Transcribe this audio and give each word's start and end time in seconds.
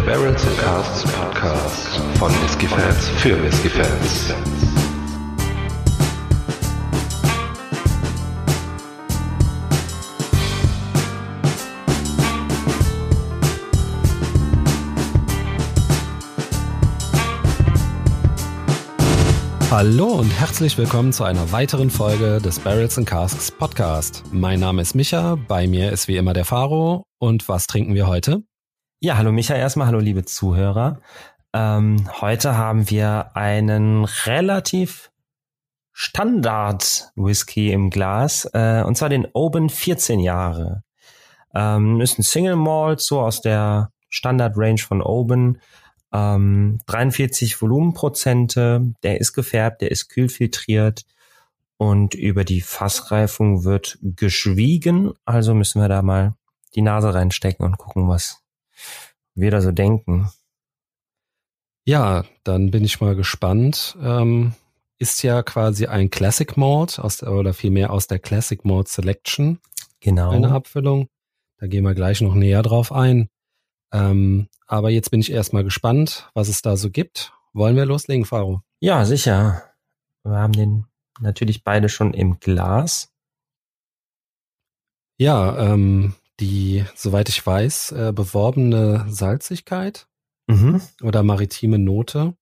Der 0.00 0.12
Barrels 0.12 0.46
and 0.46 0.56
Casts 0.56 1.12
Podcast 1.12 2.00
von 2.18 2.32
Whiskey 2.42 2.66
Fans 2.66 3.08
für 3.18 3.42
Whiskey 3.42 3.68
Fans. 3.68 4.34
Hallo 19.70 20.06
und 20.06 20.30
herzlich 20.30 20.78
willkommen 20.78 21.12
zu 21.12 21.24
einer 21.24 21.52
weiteren 21.52 21.90
Folge 21.90 22.40
des 22.40 22.58
Barrels 22.58 22.96
and 22.96 23.06
Casks 23.06 23.50
Podcast. 23.50 24.22
Mein 24.32 24.60
Name 24.60 24.80
ist 24.80 24.94
Micha, 24.94 25.36
bei 25.46 25.66
mir 25.66 25.92
ist 25.92 26.08
wie 26.08 26.16
immer 26.16 26.32
der 26.32 26.46
Faro. 26.46 27.04
Und 27.18 27.50
was 27.50 27.66
trinken 27.66 27.94
wir 27.94 28.06
heute? 28.06 28.42
Ja, 29.02 29.16
hallo 29.16 29.32
Micha 29.32 29.54
erstmal, 29.54 29.86
hallo 29.86 29.98
liebe 29.98 30.26
Zuhörer. 30.26 31.00
Ähm, 31.54 32.06
heute 32.20 32.58
haben 32.58 32.90
wir 32.90 33.34
einen 33.34 34.04
relativ 34.04 35.10
Standard 35.94 37.10
Whisky 37.16 37.72
im 37.72 37.88
Glas, 37.88 38.44
äh, 38.52 38.82
und 38.86 38.98
zwar 38.98 39.08
den 39.08 39.24
Oben 39.32 39.70
14 39.70 40.20
Jahre. 40.20 40.82
Ähm, 41.54 42.02
ist 42.02 42.18
ein 42.18 42.22
Single 42.22 42.56
Malt, 42.56 43.00
so 43.00 43.22
aus 43.22 43.40
der 43.40 43.90
Standard 44.10 44.52
Range 44.58 44.80
von 44.80 45.00
Oben. 45.00 45.62
Ähm, 46.12 46.80
43 46.84 47.62
Volumenprozente, 47.62 48.82
der 49.02 49.18
ist 49.18 49.32
gefärbt, 49.32 49.80
der 49.80 49.92
ist 49.92 50.10
kühlfiltriert 50.10 51.06
und 51.78 52.12
über 52.14 52.44
die 52.44 52.60
Fassreifung 52.60 53.64
wird 53.64 53.98
geschwiegen. 54.02 55.14
Also 55.24 55.54
müssen 55.54 55.80
wir 55.80 55.88
da 55.88 56.02
mal 56.02 56.34
die 56.74 56.82
Nase 56.82 57.14
reinstecken 57.14 57.64
und 57.64 57.78
gucken, 57.78 58.06
was 58.06 58.39
wir 59.34 59.50
da 59.50 59.60
so 59.60 59.72
denken. 59.72 60.30
Ja, 61.84 62.24
dann 62.44 62.70
bin 62.70 62.84
ich 62.84 63.00
mal 63.00 63.16
gespannt. 63.16 63.96
Ähm, 64.02 64.54
ist 64.98 65.22
ja 65.22 65.42
quasi 65.42 65.86
ein 65.86 66.10
Classic 66.10 66.56
Malt 66.56 66.98
aus 66.98 67.18
der, 67.18 67.32
oder 67.32 67.54
vielmehr 67.54 67.90
aus 67.90 68.06
der 68.06 68.18
Classic 68.18 68.64
Malt 68.64 68.88
Selection. 68.88 69.58
Genau. 70.00 70.30
Eine 70.30 70.52
Abfüllung. 70.52 71.08
Da 71.58 71.66
gehen 71.66 71.84
wir 71.84 71.94
gleich 71.94 72.20
noch 72.20 72.34
näher 72.34 72.62
drauf 72.62 72.92
ein. 72.92 73.28
Ähm, 73.92 74.48
aber 74.66 74.90
jetzt 74.90 75.10
bin 75.10 75.20
ich 75.20 75.32
erstmal 75.32 75.64
gespannt, 75.64 76.30
was 76.34 76.48
es 76.48 76.62
da 76.62 76.76
so 76.76 76.90
gibt. 76.90 77.32
Wollen 77.52 77.76
wir 77.76 77.86
loslegen, 77.86 78.24
Faro? 78.24 78.62
Ja, 78.78 79.04
sicher. 79.04 79.62
Wir 80.22 80.36
haben 80.36 80.52
den 80.52 80.86
natürlich 81.20 81.64
beide 81.64 81.88
schon 81.88 82.14
im 82.14 82.38
Glas. 82.38 83.12
Ja, 85.18 85.72
ähm, 85.72 86.14
die, 86.40 86.84
soweit 86.94 87.28
ich 87.28 87.44
weiß, 87.46 87.92
äh, 87.92 88.12
beworbene 88.14 89.06
Salzigkeit 89.08 90.08
Mhm. 90.48 90.80
oder 91.02 91.22
maritime 91.22 91.78
Note. 91.78 92.34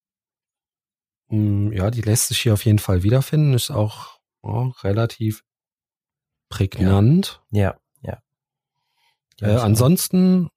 Mm, 1.28 1.72
Ja, 1.72 1.90
die 1.90 2.00
lässt 2.00 2.28
sich 2.28 2.40
hier 2.40 2.54
auf 2.54 2.64
jeden 2.64 2.78
Fall 2.78 3.02
wiederfinden. 3.02 3.52
Ist 3.52 3.70
auch 3.70 4.18
oh, 4.40 4.72
relativ 4.82 5.44
prägnant. 6.48 7.42
Ja, 7.50 7.76
ja. 8.02 8.22
Äh, 9.40 9.56
ansonsten 9.56 10.48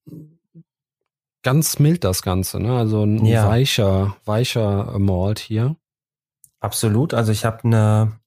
ganz 1.44 1.78
mild 1.80 2.03
das 2.03 2.22
Ganze, 2.22 2.59
ne? 2.59 2.78
Also 2.78 3.03
ein 3.03 3.26
Ja. 3.26 3.48
weicher, 3.48 4.16
weicher 4.26 4.98
Malt 4.98 5.39
hier. 5.39 5.76
Absolut. 6.59 7.14
Also 7.14 7.31
ich 7.31 7.44
habe 7.45 7.64
eine, 7.64 8.20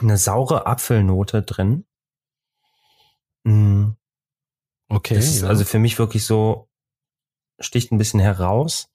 eine 0.00 0.16
saure 0.18 0.66
Apfelnote 0.66 1.42
drin. 1.42 1.84
Mm, 3.44 3.92
Okay. 4.90 5.14
Das 5.14 5.26
ist 5.26 5.42
ja. 5.42 5.48
also 5.48 5.64
für 5.64 5.78
mich 5.78 5.98
wirklich 5.98 6.24
so, 6.24 6.68
sticht 7.60 7.92
ein 7.92 7.98
bisschen 7.98 8.20
heraus. 8.20 8.88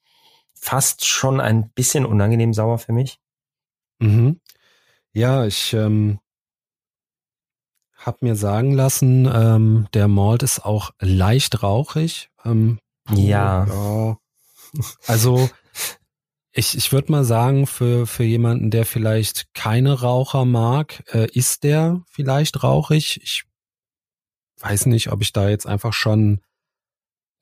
Fast 0.54 1.06
schon 1.06 1.40
ein 1.40 1.70
bisschen 1.72 2.06
unangenehm 2.06 2.54
sauer 2.54 2.78
für 2.78 2.92
mich. 2.92 3.20
Mhm. 4.00 4.40
Ja, 5.14 5.46
ich 5.46 5.74
ähm, 5.74 6.20
habe 7.96 8.18
mir 8.22 8.36
sagen 8.36 8.74
lassen, 8.74 9.30
ähm, 9.34 9.88
der 9.94 10.08
Malt 10.08 10.44
ist 10.44 10.66
auch 10.66 10.92
leicht 11.00 11.64
rauchig. 11.64 12.30
Ähm, 12.44 12.80
Ja. 13.10 13.66
ja. 13.66 14.18
Also 15.08 15.50
ich, 16.52 16.78
ich 16.78 16.92
würde 16.92 17.12
mal 17.12 17.24
sagen, 17.24 17.68
für, 17.68 18.08
für 18.08 18.24
jemanden, 18.24 18.72
der 18.72 18.86
vielleicht 18.86 19.54
keine 19.54 20.02
Raucher 20.02 20.46
mag, 20.46 21.04
äh, 21.14 21.30
ist 21.32 21.64
der 21.64 22.04
vielleicht 22.10 22.64
rauchig. 22.64 23.22
Ich 23.24 23.44
weiß 24.60 24.86
nicht, 24.88 25.12
ob 25.12 25.22
ich 25.22 25.34
da 25.34 25.50
jetzt 25.50 25.68
einfach 25.68 25.94
schon, 25.94 26.42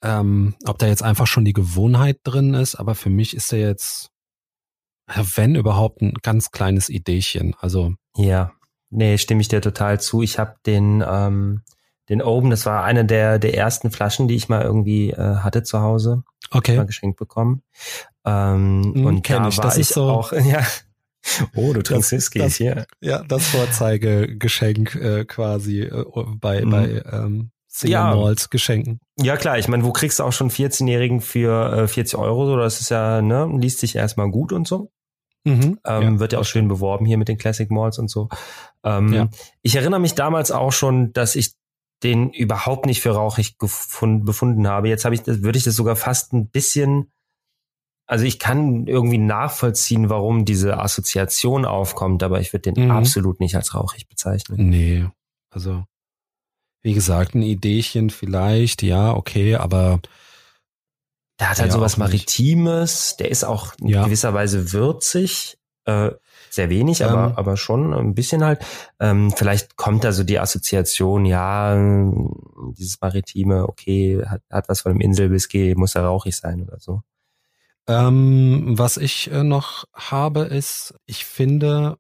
ähm, 0.04 0.56
ob 0.66 0.78
da 0.80 0.88
jetzt 0.88 1.04
einfach 1.04 1.28
schon 1.28 1.46
die 1.46 1.54
Gewohnheit 1.54 2.20
drin 2.24 2.54
ist, 2.54 2.76
aber 2.76 2.96
für 2.96 3.10
mich 3.10 3.36
ist 3.36 3.52
der 3.52 3.60
jetzt, 3.60 4.10
äh, 5.08 5.24
wenn 5.36 5.56
überhaupt, 5.56 6.02
ein 6.02 6.14
ganz 6.22 6.52
kleines 6.52 6.90
Ideechen. 6.90 7.56
Also, 7.60 7.94
Ja, 8.18 8.52
nee, 8.90 9.18
stimme 9.18 9.42
ich 9.42 9.48
dir 9.48 9.62
total 9.62 10.00
zu. 10.02 10.22
Ich 10.22 10.40
habe 10.40 10.56
den, 10.66 11.04
ähm, 11.08 11.62
den 12.10 12.22
Oben, 12.22 12.50
das 12.50 12.66
war 12.66 12.84
eine 12.84 13.06
der, 13.06 13.40
der 13.40 13.56
ersten 13.56 13.90
Flaschen, 13.92 14.28
die 14.28 14.36
ich 14.36 14.50
mal 14.50 14.62
irgendwie 14.62 15.12
äh, 15.12 15.38
hatte 15.38 15.64
zu 15.64 15.80
Hause, 15.80 16.24
okay. 16.52 16.76
mal 16.76 16.86
geschenkt 16.86 17.18
bekommen. 17.18 17.64
Ähm, 18.26 18.92
Hm, 18.96 19.06
und 19.06 19.22
kenn 19.24 19.44
da 19.44 19.50
ich. 19.50 19.58
war 19.58 19.64
Das 19.66 19.78
ich 19.78 19.88
so- 19.88 20.10
auch, 20.10 20.32
ja. 20.46 20.66
Oh, 21.56 21.74
du 21.74 21.82
trinkst 21.82 22.12
Whisky, 22.12 22.40
das- 22.40 22.56
hier. 22.56 22.86
Ja, 23.02 23.24
das 23.24 23.48
Vorzeigegeschenk 23.48 24.96
äh, 24.96 25.26
quasi 25.26 25.82
äh, 25.82 26.04
bei, 26.40 26.64
Mhm. 26.66 26.70
bei 26.70 27.04
ähm, 27.12 27.52
Single 27.68 27.92
Ja. 27.94 28.16
Malls 28.16 28.50
Geschenken. 28.50 29.00
Ja 29.20 29.36
klar, 29.38 29.58
ich 29.58 29.68
meine, 29.68 29.84
wo 29.84 29.92
kriegst 29.92 30.20
du 30.20 30.24
auch 30.24 30.34
schon 30.34 30.50
14-Jährigen 30.52 31.22
für 31.22 31.74
äh, 31.84 31.88
40 31.88 32.18
Euro? 32.20 32.46
So, 32.46 32.58
das 32.58 32.82
ist 32.82 32.90
ja, 32.90 33.22
ne, 33.22 33.50
liest 33.60 33.80
sich 33.80 33.96
erstmal 33.96 34.30
gut 34.30 34.52
und 34.52 34.68
so. 34.68 34.92
Mhm. 35.46 35.80
Ähm, 35.86 36.20
wird 36.20 36.34
ja 36.34 36.40
auch 36.40 36.46
schön 36.46 36.68
beworben 36.68 37.06
hier 37.06 37.18
mit 37.18 37.28
den 37.28 37.38
Classic 37.38 37.70
Malls 37.70 37.98
und 38.00 38.10
so. 38.10 38.30
Ähm, 38.84 39.12
Ja. 39.14 39.30
Ich 39.62 39.76
erinnere 39.76 40.00
mich 40.00 40.14
damals 40.16 40.52
auch 40.52 40.72
schon, 40.72 41.14
dass 41.14 41.36
ich 41.36 41.54
den 42.04 42.30
überhaupt 42.32 42.86
nicht 42.86 43.02
für 43.02 43.12
rauchig 43.12 43.58
gefund, 43.58 44.26
befunden 44.26 44.68
habe. 44.68 44.90
Jetzt 44.90 45.04
habe 45.06 45.16
ich, 45.16 45.26
würde 45.26 45.58
ich 45.58 45.64
das 45.64 45.76
sogar 45.76 45.96
fast 45.96 46.34
ein 46.34 46.50
bisschen, 46.50 47.12
also 48.14 48.26
ich 48.26 48.38
kann 48.38 48.86
irgendwie 48.86 49.18
nachvollziehen, 49.18 50.08
warum 50.08 50.46
diese 50.46 50.78
Assoziation 50.80 51.66
aufkommt, 51.66 52.22
aber 52.22 52.40
ich 52.40 52.54
würde 52.54 52.72
den 52.72 52.86
Mhm. 52.86 52.92
absolut 52.92 53.40
nicht 53.40 53.56
als 53.56 53.74
rauchig 53.74 54.08
bezeichnen. 54.08 54.70
Nee, 54.70 55.08
also 55.50 55.84
wie 56.84 56.94
gesagt, 56.94 57.34
ein 57.34 57.42
Ideechen 57.42 58.12
vielleicht, 58.12 58.84
ja, 58.84 59.16
okay, 59.16 59.56
aber 59.56 60.00
Der 61.40 61.50
hat 61.50 61.58
halt 61.60 61.70
Ja, 61.70 61.74
sowas. 61.74 61.98
Maritimes, 61.98 63.16
der 63.18 63.32
ist 63.32 63.44
auch 63.44 63.74
in 63.82 63.88
Ja. 63.88 64.04
gewisser 64.06 64.36
Weise 64.36 64.72
würzig, 64.74 65.58
äh, 65.86 66.12
sehr 66.52 66.70
wenig, 66.70 67.04
aber, 67.04 67.30
Ähm. 67.30 67.36
aber 67.36 67.58
schon 67.58 67.96
ein 67.96 68.14
bisschen 68.14 68.46
halt. 68.46 68.64
Ähm, 69.00 69.32
vielleicht 69.32 69.76
kommt 69.76 70.04
da 70.04 70.12
so 70.12 70.24
die 70.24 70.38
Assoziation, 70.40 71.26
ja, 71.26 71.76
dieses 72.78 73.02
Maritime, 73.02 73.68
okay, 73.68 74.24
hat, 74.24 74.44
hat 74.52 74.70
was 74.70 74.82
von 74.82 74.92
einem 74.92 75.02
Inselwhisky, 75.02 75.74
muss 75.76 75.96
ja 75.96 76.06
rauchig 76.06 76.36
sein 76.38 76.62
oder 76.62 76.80
so. 76.80 77.02
Ähm, 77.88 78.78
was 78.78 78.98
ich 78.98 79.32
äh, 79.32 79.44
noch 79.44 79.86
habe, 79.94 80.42
ist, 80.42 80.96
ich 81.06 81.26
finde, 81.26 81.98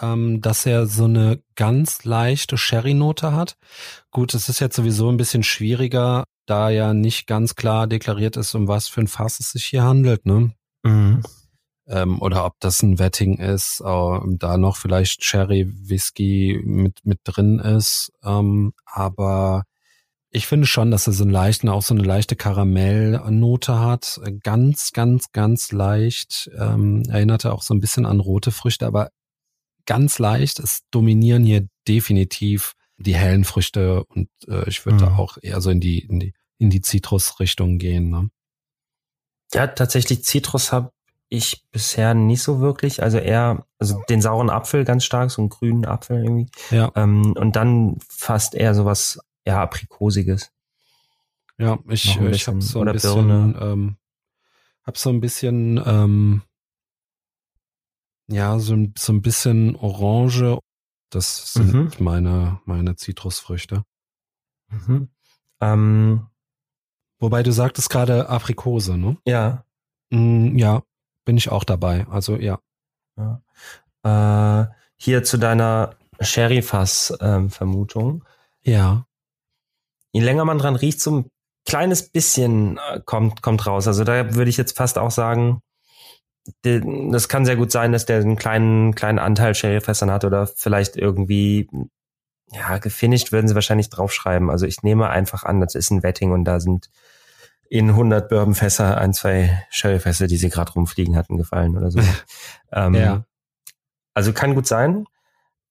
ähm, 0.00 0.40
dass 0.40 0.66
er 0.66 0.86
so 0.86 1.04
eine 1.04 1.42
ganz 1.56 2.04
leichte 2.04 2.56
Sherry-Note 2.56 3.32
hat. 3.32 3.56
Gut, 4.10 4.34
es 4.34 4.48
ist 4.48 4.60
jetzt 4.60 4.76
sowieso 4.76 5.10
ein 5.10 5.16
bisschen 5.16 5.42
schwieriger, 5.42 6.24
da 6.46 6.70
ja 6.70 6.94
nicht 6.94 7.26
ganz 7.26 7.54
klar 7.54 7.86
deklariert 7.86 8.36
ist, 8.36 8.54
um 8.54 8.68
was 8.68 8.88
für 8.88 9.00
ein 9.02 9.08
Fass 9.08 9.40
es 9.40 9.52
sich 9.52 9.66
hier 9.66 9.82
handelt, 9.82 10.24
ne? 10.26 10.52
Mhm. 10.84 11.22
ähm, 11.88 12.22
oder 12.22 12.44
ob 12.46 12.54
das 12.60 12.82
ein 12.82 12.98
Wetting 12.98 13.38
ist, 13.38 13.82
äh, 13.84 14.18
da 14.38 14.56
noch 14.56 14.76
vielleicht 14.76 15.24
Sherry 15.24 15.66
Whisky 15.68 16.60
mit 16.64 17.04
mit 17.04 17.18
drin 17.24 17.58
ist, 17.58 18.12
ähm, 18.22 18.72
aber 18.86 19.64
ich 20.30 20.46
finde 20.46 20.66
schon, 20.66 20.90
dass 20.90 21.06
er 21.06 21.12
so 21.12 21.24
einen 21.24 21.32
leichten, 21.32 21.68
auch 21.68 21.82
so 21.82 21.94
eine 21.94 22.02
leichte 22.04 22.36
Karamellnote 22.36 23.78
hat, 23.78 24.20
ganz, 24.42 24.92
ganz, 24.92 25.32
ganz 25.32 25.72
leicht, 25.72 26.50
ähm, 26.58 27.02
erinnerte 27.08 27.52
auch 27.52 27.62
so 27.62 27.74
ein 27.74 27.80
bisschen 27.80 28.04
an 28.06 28.20
rote 28.20 28.50
Früchte, 28.50 28.86
aber 28.86 29.10
ganz 29.86 30.18
leicht. 30.18 30.58
Es 30.58 30.82
dominieren 30.90 31.44
hier 31.44 31.66
definitiv 31.86 32.74
die 32.98 33.14
hellen 33.14 33.44
Früchte 33.44 34.04
und 34.04 34.28
äh, 34.48 34.68
ich 34.68 34.84
würde 34.84 34.96
Mhm. 34.96 35.08
da 35.08 35.16
auch 35.16 35.38
eher 35.40 35.60
so 35.60 35.70
in 35.70 35.80
die 35.80 36.00
in 36.00 36.20
die 36.20 36.34
in 36.58 36.70
die 36.70 36.80
Zitrusrichtung 36.82 37.78
gehen. 37.78 38.10
Ne? 38.10 38.28
Ja, 39.54 39.66
tatsächlich 39.68 40.24
Zitrus 40.24 40.72
habe 40.72 40.90
ich 41.30 41.64
bisher 41.70 42.14
nicht 42.14 42.42
so 42.42 42.60
wirklich. 42.60 43.02
Also 43.02 43.18
eher, 43.18 43.66
also 43.78 44.02
den 44.08 44.20
sauren 44.20 44.50
Apfel 44.50 44.84
ganz 44.84 45.04
stark, 45.04 45.30
so 45.30 45.40
einen 45.42 45.48
grünen 45.50 45.84
Apfel 45.86 46.22
irgendwie. 46.24 46.50
Ja. 46.70 46.90
Ähm, 46.96 47.32
und 47.38 47.54
dann 47.54 47.98
fast 48.08 48.54
eher 48.54 48.74
sowas, 48.74 49.20
ja, 49.48 49.62
Aprikosiges. 49.62 50.52
Ja, 51.58 51.78
ich, 51.88 52.16
ich 52.20 52.46
habe 52.46 52.60
so 52.60 52.80
ein 52.82 52.92
bisschen, 52.92 53.56
ähm, 53.60 53.96
hab 54.84 54.96
so 54.96 55.10
ein 55.10 55.20
bisschen, 55.20 55.82
ähm, 55.84 56.42
ja, 58.28 58.58
so, 58.58 58.74
ein- 58.74 58.94
so 58.96 59.12
ein 59.12 59.22
bisschen 59.22 59.76
Orange. 59.76 60.58
Das 61.10 61.52
sind 61.54 61.72
Mhm. 61.74 61.90
meine, 61.98 62.60
meine 62.64 62.96
Zitrusfrüchte. 62.96 63.84
Mhm. 64.68 65.08
Ähm, 65.60 66.26
Wobei 67.20 67.42
du 67.42 67.50
sagtest 67.50 67.90
gerade 67.90 68.28
Aprikose, 68.28 68.96
ne? 68.96 69.16
Ja. 69.26 69.64
Mm, 70.10 70.56
ja, 70.56 70.84
bin 71.24 71.36
ich 71.36 71.48
auch 71.50 71.64
dabei. 71.64 72.06
Also 72.08 72.36
ja. 72.36 72.60
ja. 73.16 73.42
Äh, 74.04 74.68
hier 74.98 75.24
zu 75.24 75.36
deiner 75.36 75.96
Sherry-Fass-Vermutung. 76.20 78.22
Ähm, 78.62 78.72
ja. 78.72 79.07
Je 80.12 80.20
länger 80.22 80.44
man 80.44 80.58
dran 80.58 80.76
riecht, 80.76 81.00
so 81.00 81.18
ein 81.18 81.30
kleines 81.66 82.08
bisschen 82.08 82.78
äh, 82.78 83.00
kommt, 83.04 83.42
kommt 83.42 83.66
raus. 83.66 83.86
Also 83.86 84.04
da 84.04 84.34
würde 84.34 84.50
ich 84.50 84.56
jetzt 84.56 84.76
fast 84.76 84.98
auch 84.98 85.10
sagen, 85.10 85.60
das 86.62 87.28
kann 87.28 87.44
sehr 87.44 87.56
gut 87.56 87.70
sein, 87.70 87.92
dass 87.92 88.06
der 88.06 88.20
einen 88.20 88.36
kleinen, 88.36 88.94
kleinen 88.94 89.18
Anteil 89.18 89.54
Sherryfässern 89.54 90.10
hat 90.10 90.24
oder 90.24 90.46
vielleicht 90.46 90.96
irgendwie, 90.96 91.68
ja, 92.50 92.78
gefinisht 92.78 93.32
würden 93.32 93.48
sie 93.48 93.54
wahrscheinlich 93.54 93.90
draufschreiben. 93.90 94.48
Also 94.48 94.64
ich 94.64 94.82
nehme 94.82 95.10
einfach 95.10 95.44
an, 95.44 95.60
das 95.60 95.74
ist 95.74 95.90
ein 95.90 96.02
Wetting 96.02 96.32
und 96.32 96.44
da 96.44 96.58
sind 96.60 96.88
in 97.68 97.90
100 97.90 98.30
Bourbonfässer 98.30 98.96
ein, 98.96 99.12
zwei 99.12 99.62
Sherryfässer, 99.68 100.26
die 100.26 100.38
sie 100.38 100.48
gerade 100.48 100.72
rumfliegen 100.72 101.16
hatten, 101.16 101.36
gefallen 101.36 101.76
oder 101.76 101.90
so. 101.90 102.00
ähm, 102.72 102.94
ja. 102.94 103.24
Also 104.14 104.32
kann 104.32 104.54
gut 104.54 104.66
sein. 104.66 105.04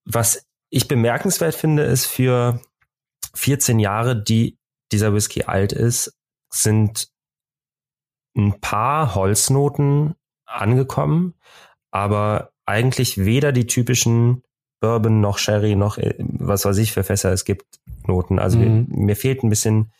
Was 0.06 0.46
ich 0.70 0.88
bemerkenswert 0.88 1.56
finde, 1.56 1.84
ist 1.84 2.06
für 2.06 2.62
14 3.38 3.80
Jahre, 3.80 4.22
die 4.22 4.58
dieser 4.92 5.14
Whisky 5.14 5.44
alt 5.44 5.74
ist, 5.74 6.18
sind 6.50 7.10
ein 8.36 8.60
paar 8.60 9.16
Holznoten 9.16 10.16
angekommen, 10.46 11.34
aber 11.92 12.52
eigentlich 12.66 13.26
weder 13.26 13.52
die 13.52 13.68
typischen 13.68 14.44
Bourbon 14.80 15.22
noch 15.22 15.38
Sherry 15.38 15.76
noch 15.76 15.98
äh, 15.98 16.16
was 16.20 16.66
weiß 16.66 16.78
ich 16.78 16.92
für 16.92 17.04
Fässer 17.04 17.32
es 17.32 17.46
gibt 17.46 17.66
Noten. 18.06 18.40
Also 18.40 18.60
mhm. 18.60 18.88
mir, 18.90 19.06
mir, 19.06 19.16
fehlt 19.16 19.44
ein 19.44 19.50
bisschen 19.50 19.92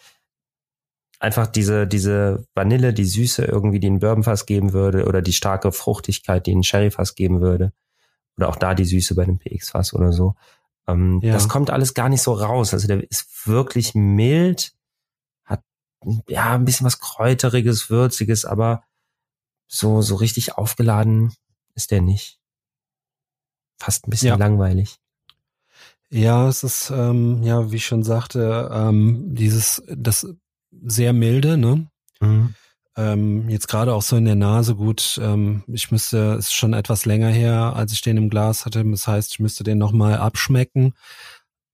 einfach 1.20 1.48
diese 1.48 1.88
diese 1.88 2.46
Vanille, 2.54 2.94
die 2.94 3.06
Süße 3.06 3.44
irgendwie, 3.46 3.80
die 3.80 3.90
ein 3.90 4.00
Bourbonfass 4.00 4.46
geben 4.46 4.74
würde 4.74 5.06
oder 5.06 5.22
die 5.22 5.34
starke 5.34 5.72
Fruchtigkeit, 5.72 6.46
die 6.46 6.56
ein 6.56 6.64
Sherryfass 6.64 7.16
geben 7.16 7.42
würde 7.42 7.74
oder 8.38 8.50
auch 8.50 8.56
da 8.56 8.76
die 8.76 8.86
Süße 8.86 9.16
bei 9.16 9.24
einem 9.24 9.40
PX-Fass 9.40 9.94
oder 9.94 10.12
so. 10.12 10.36
Ähm, 10.88 11.20
ja. 11.22 11.34
Das 11.34 11.50
kommt 11.50 11.70
alles 11.70 11.94
gar 11.94 12.10
nicht 12.10 12.22
so 12.22 12.34
raus. 12.34 12.74
Also 12.74 12.88
der 12.88 13.10
ist 13.10 13.48
wirklich 13.48 13.94
mild, 13.94 14.74
hat 15.44 15.62
ja 16.28 16.54
ein 16.54 16.66
bisschen 16.66 16.86
was 16.86 17.00
kräuteriges, 17.00 17.90
würziges, 17.90 18.46
aber 18.46 18.84
so, 19.68 20.02
so 20.02 20.16
richtig 20.16 20.58
aufgeladen 20.58 21.34
ist 21.76 21.92
der 21.92 22.02
nicht. 22.02 22.40
Fast 23.78 24.08
ein 24.08 24.10
bisschen 24.10 24.30
ja. 24.30 24.36
langweilig. 24.36 24.98
Ja, 26.10 26.48
es 26.48 26.64
ist, 26.64 26.90
ähm, 26.90 27.44
ja, 27.44 27.70
wie 27.72 27.76
ich 27.76 27.86
schon 27.86 28.04
sagte, 28.04 28.70
ähm, 28.72 29.36
dieses, 29.36 29.84
das 29.88 30.26
sehr 30.72 31.12
milde, 31.12 31.58
ne? 31.58 31.88
Mhm. 32.22 32.56
Ähm, 32.98 33.48
jetzt 33.48 33.68
gerade 33.68 33.94
auch 33.94 34.02
so 34.02 34.16
in 34.16 34.26
der 34.26 34.36
Nase 34.36 34.76
gut. 34.76 35.20
Ähm, 35.22 35.64
ich 35.68 35.92
müsste, 35.92 36.34
es 36.34 36.48
ist 36.48 36.54
schon 36.54 36.74
etwas 36.74 37.06
länger 37.06 37.30
her, 37.30 37.74
als 37.76 37.94
ich 37.94 38.02
den 38.02 38.18
im 38.18 38.30
Glas 38.30 38.66
hatte. 38.66 38.84
Das 38.84 39.08
heißt, 39.08 39.34
ich 39.34 39.40
müsste 39.40 39.64
den 39.64 39.78
nochmal 39.78 40.18
abschmecken. 40.18 40.96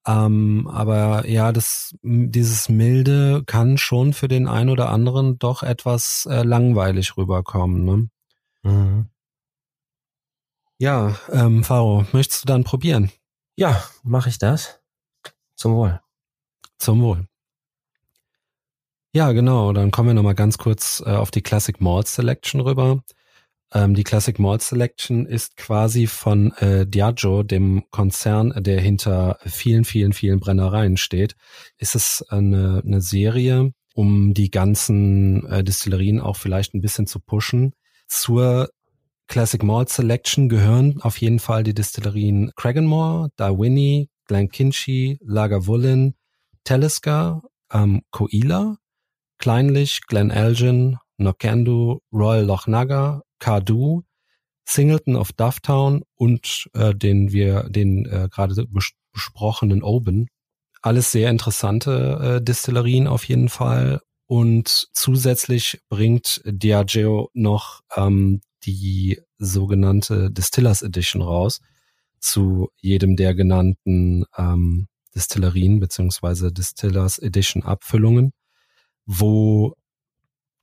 Ähm, 0.06 0.68
aber 0.70 1.25
ja, 1.30 1.54
das, 1.54 1.96
dieses 2.02 2.68
Milde 2.68 3.44
kann 3.46 3.78
schon 3.78 4.12
für 4.12 4.28
den 4.28 4.50
einen 4.50 4.70
oder 4.70 4.90
anderen 4.90 5.40
doch 5.40 5.64
etwas 5.64 6.28
äh, 6.30 6.44
langweilig 6.44 7.16
rüberkommen. 7.16 7.86
Ne? 7.86 8.10
Mhm. 8.64 9.10
Ja, 10.78 11.16
ähm, 11.31 11.64
Faro, 11.64 12.06
möchtest 12.12 12.44
du 12.44 12.48
dann 12.48 12.66
probieren? 12.66 13.12
Ja, 13.56 13.81
mache 14.04 14.28
ich 14.28 14.40
das. 14.40 14.81
Zum 15.56 15.75
Wohl. 15.75 16.02
Zum 16.80 17.02
Wohl. 17.02 17.28
Ja, 19.15 19.31
genau. 19.31 19.74
Dann 19.74 19.92
kommen 19.92 20.10
wir 20.10 20.13
nochmal 20.15 20.33
ganz 20.33 20.57
kurz 20.57 21.04
äh, 21.06 21.12
auf 21.12 21.30
die 21.30 21.44
Classic 21.44 21.80
Malt 21.80 22.07
Selection 22.07 22.62
rüber. 22.62 23.04
Ähm, 23.71 23.94
die 23.94 24.04
Classic 24.04 24.39
Malt 24.39 24.63
Selection 24.63 25.27
ist 25.27 25.56
quasi 25.56 26.07
von 26.07 26.51
äh, 26.54 26.88
Diageo, 26.88 27.44
dem 27.44 27.83
Konzern, 27.92 28.54
der 28.57 28.81
hinter 28.81 29.38
vielen, 29.45 29.86
vielen, 29.86 30.13
vielen 30.13 30.39
Brennereien 30.39 30.98
steht, 30.98 31.36
ist 31.77 31.94
es 31.95 32.25
eine, 32.30 32.81
eine 32.83 33.01
Serie, 33.01 33.74
um 33.94 34.33
die 34.33 34.50
ganzen 34.50 35.45
äh, 35.45 35.63
Distillerien 35.63 36.19
auch 36.19 36.38
vielleicht 36.38 36.74
ein 36.74 36.81
bisschen 36.81 37.06
zu 37.06 37.19
pushen. 37.19 37.74
Zur 38.07 38.69
Classic 39.27 39.62
Malt 39.62 39.89
Selection 39.89 40.50
gehören 40.50 41.01
auf 41.01 41.18
jeden 41.18 41.39
Fall 41.39 41.63
die 41.63 41.75
Distillerien 41.75 42.51
Cragganmore, 42.56 43.30
Darwini, 43.36 44.10
Glenkinchie, 44.25 45.19
Lagavulin, 45.21 46.15
Talisker, 46.63 47.44
ähm, 47.71 48.01
Coila, 48.12 48.77
Kleinlich, 49.44 50.04
Glen 50.07 50.31
Elgin, 50.31 51.00
Knockandu, 51.18 52.00
Royal 52.13 52.45
Lochnaga, 52.45 53.24
Cardu, 53.40 54.04
Singleton 54.63 55.18
of 55.18 55.34
Dufftown 55.34 56.04
und 56.16 56.69
äh, 56.74 56.95
den 56.95 57.34
wir, 57.34 57.63
den 57.63 58.06
äh, 58.06 58.30
gerade 58.31 58.56
bes 58.68 58.92
besprochenen 59.12 59.84
Oben. 59.84 60.30
Alles 60.81 61.12
sehr 61.12 61.30
interessante 61.30 62.38
äh, 62.40 62.42
Distillerien 62.42 63.06
auf 63.06 63.25
jeden 63.25 63.50
Fall. 63.50 64.00
Und 64.28 64.88
zusätzlich 64.94 65.81
bringt 65.89 66.42
Diageo 66.46 67.30
noch 67.34 67.81
ähm, 67.98 68.39
die 68.63 69.19
sogenannte 69.39 70.31
Distillers 70.31 70.84
Edition 70.84 71.22
raus 71.22 71.60
zu 72.22 72.69
jedem 72.80 73.18
der 73.18 73.36
genannten 73.36 74.24
ähm, 74.38 74.88
Distillerien 75.13 75.81
beziehungsweise 75.81 76.54
Distillers 76.54 77.19
Edition 77.19 77.63
Abfüllungen, 77.63 78.31
wo 79.05 79.75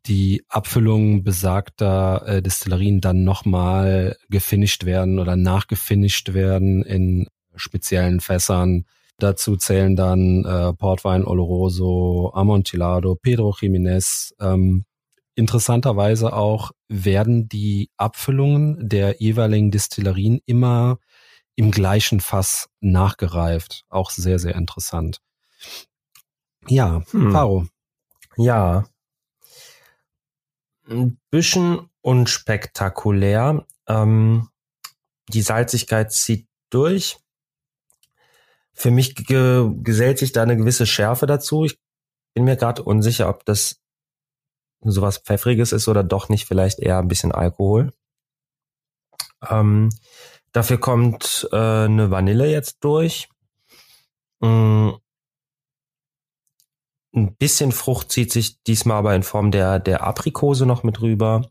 die 0.06 0.42
Abfüllungen 0.48 1.22
besagter 1.22 2.26
äh, 2.26 2.42
Destillerien 2.42 3.00
dann 3.00 3.22
nochmal 3.25 4.16
gefinisht 4.28 4.84
werden 4.84 5.19
oder 5.19 5.37
nachgefinisht 5.37 6.32
werden 6.32 6.82
in 6.82 7.28
speziellen 7.54 8.20
Fässern. 8.20 8.87
Dazu 9.19 9.56
zählen 9.56 9.96
dann 9.96 10.44
äh, 10.46 10.72
Portwein 10.72 11.25
Oloroso, 11.25 12.32
Amontillado, 12.34 13.16
Pedro 13.16 13.50
Jiménez. 13.50 14.32
Ähm, 14.40 14.87
interessanterweise 15.34 16.32
auch 16.32 16.70
werden 16.88 17.48
die 17.48 17.90
Abfüllungen 17.98 18.88
der 18.88 19.20
jeweiligen 19.20 19.70
Destillerien 19.70 20.40
immer 20.46 20.98
im 21.56 21.70
gleichen 21.70 22.20
Fass 22.20 22.70
nachgereift. 22.80 23.85
Auch 23.90 24.11
sehr, 24.11 24.38
sehr 24.38 24.54
interessant. 24.54 25.18
Ja, 26.68 27.02
hm. 27.11 27.32
Faro. 27.32 27.66
Ja, 28.40 28.87
ein 30.88 31.18
bisschen 31.30 31.90
unspektakulär. 32.00 33.66
Ähm, 33.87 34.49
die 35.28 35.42
Salzigkeit 35.42 36.11
zieht 36.11 36.49
durch. 36.70 37.18
Für 38.73 38.90
mich 38.90 39.14
ge 39.14 39.70
gesellt 39.82 40.18
sich 40.18 40.32
da 40.32 40.42
eine 40.42 40.56
gewisse 40.56 40.87
Schärfe 40.87 41.26
dazu. 41.26 41.66
Ich 41.66 41.78
bin 42.32 42.44
mir 42.44 42.56
gerade 42.56 42.82
unsicher, 42.82 43.28
ob 43.28 43.44
das 43.44 43.80
sowas 44.80 45.18
Pfeffriges 45.18 45.73
ist 45.73 45.88
oder 45.88 46.02
doch 46.02 46.30
nicht 46.30 46.47
vielleicht 46.47 46.78
eher 46.78 46.99
ein 46.99 47.09
bisschen 47.09 47.32
Alkohol. 47.32 47.92
Ähm, 49.47 49.90
dafür 50.52 50.78
kommt 50.78 51.47
äh, 51.52 51.56
eine 51.56 52.11
Vanille 52.11 52.50
jetzt 52.50 52.78
durch. 52.80 53.28
Mm, 54.40 54.92
ein 57.14 57.35
bisschen 57.37 57.73
Frucht 57.73 58.12
zieht 58.12 58.33
sich 58.33 58.62
diesmal 58.62 58.99
aber 58.99 59.14
in 59.14 59.23
Form 59.23 59.50
der, 59.50 59.79
der 59.79 60.02
Aprikose 60.02 60.67
noch 60.67 60.83
mit 60.83 61.00
rüber. 61.00 61.50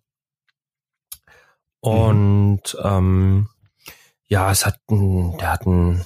Und 1.82 2.62
mhm. 2.74 2.80
ähm, 2.84 3.50
ja, 4.28 4.52
es 4.52 4.66
hat 4.66 4.80
ein, 4.90 5.38
der 5.38 5.52
hat 5.52 5.66
einen 5.66 6.06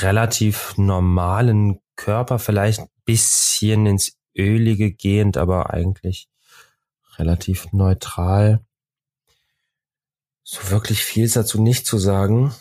relativ 0.00 0.76
normalen 0.76 1.80
Körper, 1.96 2.38
vielleicht 2.38 2.80
ein 2.80 2.90
bisschen 3.04 3.86
ins 3.86 4.16
Ölige 4.36 4.92
gehend, 4.92 5.36
aber 5.36 5.70
eigentlich 5.70 6.28
relativ 7.16 7.72
neutral. 7.72 8.64
So 10.44 10.70
wirklich 10.70 11.02
viel 11.02 11.24
ist 11.24 11.36
dazu 11.36 11.60
nicht 11.60 11.86
zu 11.86 11.98
sagen. 11.98 12.54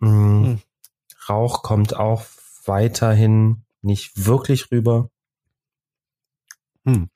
Mhm. 0.00 0.10
Mhm. 0.10 0.62
Rauch 1.28 1.62
kommt 1.62 1.94
auch 1.94 2.24
weiterhin 2.64 3.64
nicht 3.82 4.26
wirklich 4.26 4.70
rüber. 4.70 5.10
Hm. 6.84 7.08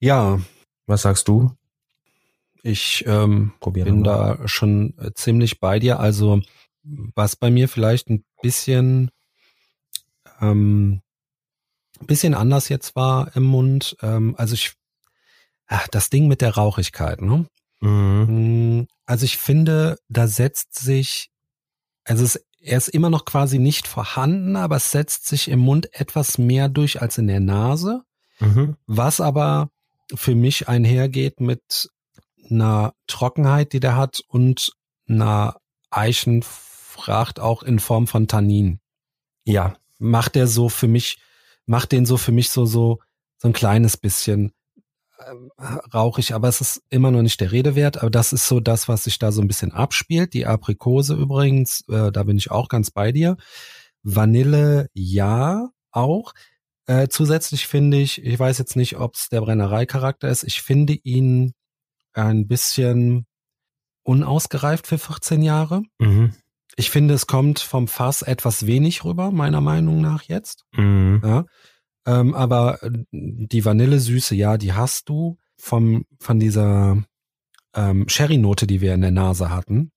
Ja. 0.00 0.40
Was 0.86 1.02
sagst 1.02 1.28
du? 1.28 1.52
Ich 2.62 3.04
ähm, 3.06 3.52
bin 3.60 4.02
da 4.02 4.46
schon 4.48 4.96
äh, 4.98 5.12
ziemlich 5.14 5.60
bei 5.60 5.78
dir. 5.78 6.00
Also 6.00 6.40
was 6.82 7.36
bei 7.36 7.50
mir 7.50 7.68
vielleicht 7.68 8.08
ein 8.08 8.24
bisschen 8.42 9.10
ähm, 10.40 11.02
bisschen 12.06 12.34
anders 12.34 12.68
jetzt 12.68 12.96
war 12.96 13.34
im 13.36 13.44
Mund. 13.44 13.96
Ähm, 14.02 14.34
also 14.38 14.54
ich 14.54 14.72
ach, 15.66 15.88
das 15.88 16.10
Ding 16.10 16.28
mit 16.28 16.40
der 16.40 16.54
Rauchigkeit. 16.54 17.20
Ne? 17.20 17.46
Mhm. 17.80 18.26
Hm, 18.26 18.86
also 19.06 19.24
ich 19.24 19.36
finde, 19.38 19.98
da 20.08 20.26
setzt 20.26 20.74
sich 20.74 21.30
also 22.04 22.24
es 22.24 22.42
er 22.60 22.78
ist 22.78 22.88
immer 22.88 23.10
noch 23.10 23.24
quasi 23.24 23.58
nicht 23.58 23.86
vorhanden, 23.86 24.56
aber 24.56 24.76
es 24.76 24.90
setzt 24.90 25.26
sich 25.26 25.48
im 25.48 25.60
Mund 25.60 25.92
etwas 25.92 26.38
mehr 26.38 26.68
durch 26.68 27.00
als 27.00 27.18
in 27.18 27.26
der 27.26 27.40
Nase. 27.40 28.02
Mhm. 28.40 28.76
Was 28.86 29.20
aber 29.20 29.70
für 30.14 30.34
mich 30.34 30.68
einhergeht 30.68 31.40
mit 31.40 31.90
einer 32.50 32.94
Trockenheit, 33.06 33.72
die 33.72 33.80
der 33.80 33.96
hat 33.96 34.20
und 34.28 34.72
einer 35.08 35.60
Eichenfracht 35.90 37.40
auch 37.40 37.62
in 37.62 37.78
Form 37.78 38.06
von 38.06 38.28
Tannin. 38.28 38.80
Ja. 39.44 39.76
Macht 39.98 40.34
der 40.34 40.46
so 40.46 40.68
für 40.68 40.88
mich, 40.88 41.18
macht 41.66 41.92
den 41.92 42.06
so 42.06 42.16
für 42.16 42.32
mich 42.32 42.50
so, 42.50 42.66
so, 42.66 43.00
so 43.36 43.48
ein 43.48 43.52
kleines 43.52 43.96
bisschen 43.96 44.52
ähm, 45.26 45.50
rauchig, 45.92 46.34
aber 46.34 46.48
es 46.48 46.60
ist 46.60 46.82
immer 46.90 47.10
noch 47.10 47.22
nicht 47.22 47.40
der 47.40 47.52
Rede 47.52 47.74
wert. 47.74 47.98
Aber 47.98 48.10
das 48.10 48.32
ist 48.32 48.46
so 48.46 48.60
das, 48.60 48.88
was 48.88 49.04
sich 49.04 49.18
da 49.18 49.32
so 49.32 49.40
ein 49.40 49.48
bisschen 49.48 49.72
abspielt. 49.72 50.34
Die 50.34 50.46
Aprikose 50.46 51.14
übrigens, 51.14 51.84
äh, 51.88 52.12
da 52.12 52.22
bin 52.22 52.36
ich 52.36 52.50
auch 52.50 52.68
ganz 52.68 52.90
bei 52.90 53.12
dir. 53.12 53.36
Vanille 54.02 54.88
ja 54.94 55.68
auch. 55.90 56.32
Äh, 56.86 57.08
zusätzlich 57.08 57.66
finde 57.66 57.98
ich, 57.98 58.24
ich 58.24 58.38
weiß 58.38 58.58
jetzt 58.58 58.76
nicht, 58.76 58.96
ob 58.96 59.14
es 59.14 59.28
der 59.28 59.42
Brennerei-Charakter 59.42 60.28
ist, 60.28 60.44
ich 60.44 60.62
finde 60.62 60.94
ihn 60.94 61.52
ein 62.14 62.46
bisschen 62.46 63.26
unausgereift 64.04 64.86
für 64.86 64.98
14 64.98 65.42
Jahre. 65.42 65.82
Mhm. 65.98 66.32
Ich 66.76 66.90
finde, 66.90 67.14
es 67.14 67.26
kommt 67.26 67.58
vom 67.58 67.88
Fass 67.88 68.22
etwas 68.22 68.66
wenig 68.66 69.04
rüber, 69.04 69.30
meiner 69.30 69.60
Meinung 69.60 70.00
nach 70.00 70.22
jetzt. 70.22 70.64
Mhm. 70.72 71.20
Ja. 71.22 71.44
Ähm, 72.08 72.34
aber 72.34 72.82
äh, 72.82 72.90
die 73.12 73.64
Vanillesüße, 73.66 74.34
ja, 74.34 74.56
die 74.56 74.72
hast 74.72 75.10
du 75.10 75.36
vom, 75.58 76.06
von 76.18 76.40
dieser 76.40 77.04
ähm, 77.74 78.08
Sherry-Note, 78.08 78.66
die 78.66 78.80
wir 78.80 78.94
in 78.94 79.02
der 79.02 79.10
Nase 79.10 79.50
hatten, 79.50 79.92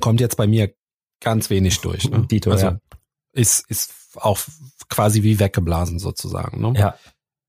kommt 0.00 0.20
jetzt 0.20 0.36
bei 0.36 0.46
mir 0.46 0.74
ganz 1.20 1.48
wenig 1.48 1.80
durch. 1.80 2.10
Ne? 2.10 2.26
Dito, 2.30 2.50
also 2.50 2.66
ja. 2.66 2.80
ist, 3.32 3.68
ist 3.70 3.94
auch 4.16 4.38
quasi 4.90 5.22
wie 5.22 5.40
weggeblasen 5.40 5.98
sozusagen. 5.98 6.60
Ne? 6.60 6.78
Ja. 6.78 6.98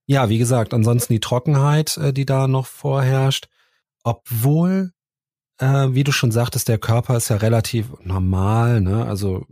Ja, 0.05 0.29
wie 0.29 0.39
gesagt, 0.39 0.73
ansonsten 0.73 1.13
die 1.13 1.19
Trockenheit, 1.19 1.97
äh, 1.97 2.13
die 2.13 2.25
da 2.25 2.47
noch 2.47 2.65
vorherrscht, 2.65 3.47
obwohl, 4.03 4.93
äh, 5.59 5.89
wie 5.89 6.05
du 6.05 6.11
schon 6.13 6.31
sagtest, 6.31 6.69
der 6.69 6.79
Körper 6.79 7.17
ist 7.17 7.29
ja 7.29 7.35
relativ 7.35 7.91
normal, 8.01 8.81
ne? 8.81 9.05
Also 9.05 9.45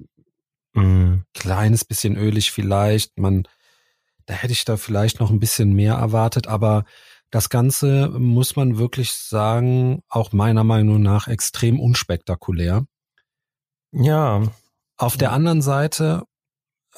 mm. 0.74 1.18
kleines 1.36 1.86
bisschen 1.86 2.16
ölig 2.16 2.52
vielleicht. 2.52 3.20
Man, 3.20 3.48
da 4.28 4.34
hätte 4.36 4.54
ich 4.54 4.64
da 4.64 4.78
vielleicht 4.78 5.20
noch 5.20 5.32
ein 5.32 5.40
bisschen 5.40 5.74
mehr 5.74 5.96
erwartet, 5.96 6.48
aber 6.48 6.86
das 7.32 7.50
Ganze 7.50 8.10
muss 8.10 8.56
man 8.56 8.78
wirklich 8.78 9.12
sagen, 9.12 10.02
auch 10.08 10.32
meiner 10.32 10.64
Meinung 10.64 11.02
nach 11.02 11.28
extrem 11.28 11.80
unspektakulär. 11.80 12.86
Ja. 13.92 14.44
Auf 14.98 15.18
der 15.18 15.32
anderen 15.32 15.62
Seite 15.62 16.24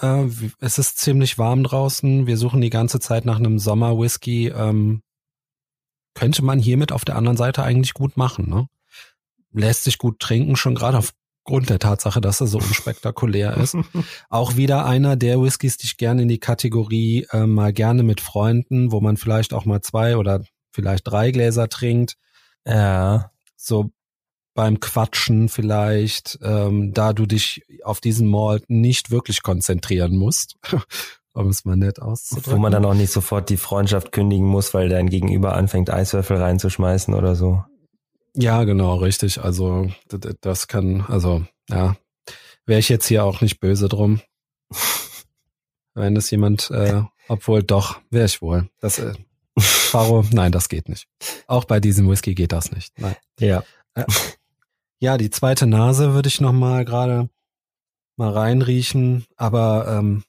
äh, 0.02 0.28
es 0.60 0.78
ist 0.78 0.98
ziemlich 1.00 1.38
warm 1.38 1.64
draußen. 1.64 2.28
Wir 2.28 2.38
suchen 2.38 2.62
die 2.62 2.70
ganze 2.70 3.00
Zeit 3.00 3.26
nach 3.26 3.38
einem 3.38 3.60
Sommer-Whisky. 3.60 4.48
Ähm, 4.50 5.02
könnte 6.14 6.44
man 6.44 6.60
hiermit 6.60 6.92
auf 6.92 7.06
der 7.06 7.16
anderen 7.16 7.38
Seite 7.38 7.64
eigentlich 7.64 7.94
gut 7.94 8.18
machen. 8.18 8.50
Ne? 8.50 8.68
Lässt 9.52 9.84
sich 9.84 9.98
gut 9.98 10.20
trinken, 10.20 10.56
schon 10.56 10.76
gerade 10.76 10.98
aufgrund 11.50 11.72
der 11.72 11.80
Tatsache, 11.80 12.22
dass 12.22 12.42
er 12.42 12.48
so 12.48 12.60
unspektakulär 12.60 13.58
ist. 13.58 13.76
Auch 14.30 14.56
wieder 14.56 14.86
einer 14.86 15.16
der 15.16 15.42
Whiskys, 15.42 15.78
die 15.78 15.88
ich 15.88 15.98
gerne 15.98 16.22
in 16.22 16.28
die 16.28 16.38
Kategorie 16.38 17.26
äh, 17.32 17.48
mal 17.48 17.74
gerne 17.74 18.04
mit 18.04 18.22
Freunden, 18.22 18.92
wo 18.92 19.02
man 19.02 19.18
vielleicht 19.18 19.52
auch 19.54 19.66
mal 19.66 19.82
zwei 19.82 20.18
oder 20.18 20.44
vielleicht 20.72 21.08
drei 21.08 21.32
Gläser 21.32 21.68
trinkt. 21.68 22.18
Ja. 22.68 23.32
So 23.56 23.90
beim 24.54 24.80
Quatschen 24.80 25.50
vielleicht, 25.50 26.38
ähm, 26.44 26.94
da 26.94 27.14
du 27.14 27.26
dich 27.26 27.64
auf 27.84 28.00
diesen 28.00 28.28
Malt 28.28 28.70
nicht 28.70 29.10
wirklich 29.10 29.42
konzentrieren 29.42 30.16
musst, 30.18 30.56
um 31.34 31.48
es 31.48 31.66
mal 31.66 31.78
nett 31.78 32.00
auszudrücken. 32.00 32.54
Wo 32.54 32.58
man 32.58 32.72
dann 32.72 32.86
auch 32.86 32.94
nicht 32.94 33.12
sofort 33.12 33.50
die 33.50 33.58
Freundschaft 33.58 34.12
kündigen 34.12 34.46
muss, 34.46 34.76
weil 34.76 34.88
dein 34.88 35.10
Gegenüber 35.10 35.56
anfängt, 35.56 35.90
Eiswürfel 35.90 36.38
reinzuschmeißen 36.38 37.16
oder 37.16 37.36
so. 37.36 37.64
Ja, 38.36 38.64
genau, 38.64 38.96
richtig. 38.96 39.42
Also 39.42 39.92
das 40.42 40.68
kann, 40.68 41.02
also 41.02 41.46
ja, 41.70 41.96
wäre 42.66 42.80
ich 42.80 42.90
jetzt 42.90 43.08
hier 43.08 43.24
auch 43.24 43.42
nicht 43.42 43.60
böse 43.60 43.90
drum. 43.90 44.22
Wenn 45.94 46.16
das 46.16 46.32
jemand, 46.32 46.70
äh, 46.72 47.02
obwohl 47.28 47.64
doch, 47.64 48.00
wäre 48.10 48.26
ich 48.26 48.42
wohl. 48.42 48.70
Das, 48.80 49.00
äh, 49.00 49.14
Faro, 49.58 50.24
nein, 50.32 50.52
das 50.52 50.70
geht 50.70 50.88
nicht. 50.88 51.08
Auch 51.48 51.66
bei 51.66 51.80
diesem 51.80 52.10
Whisky 52.10 52.36
geht 52.36 52.52
das 52.52 52.72
nicht. 52.72 52.98
Nein. 53.00 53.16
Ja. 53.40 53.64
Äh, 53.96 54.06
ja, 55.00 55.18
die 55.18 55.30
zweite 55.30 55.66
Nase 55.66 56.14
würde 56.14 56.30
ich 56.30 56.42
noch 56.42 56.54
mal 56.54 56.86
gerade 56.86 57.30
mal 58.18 58.32
reinriechen, 58.32 59.26
aber 59.38 59.88
ähm, 59.88 60.24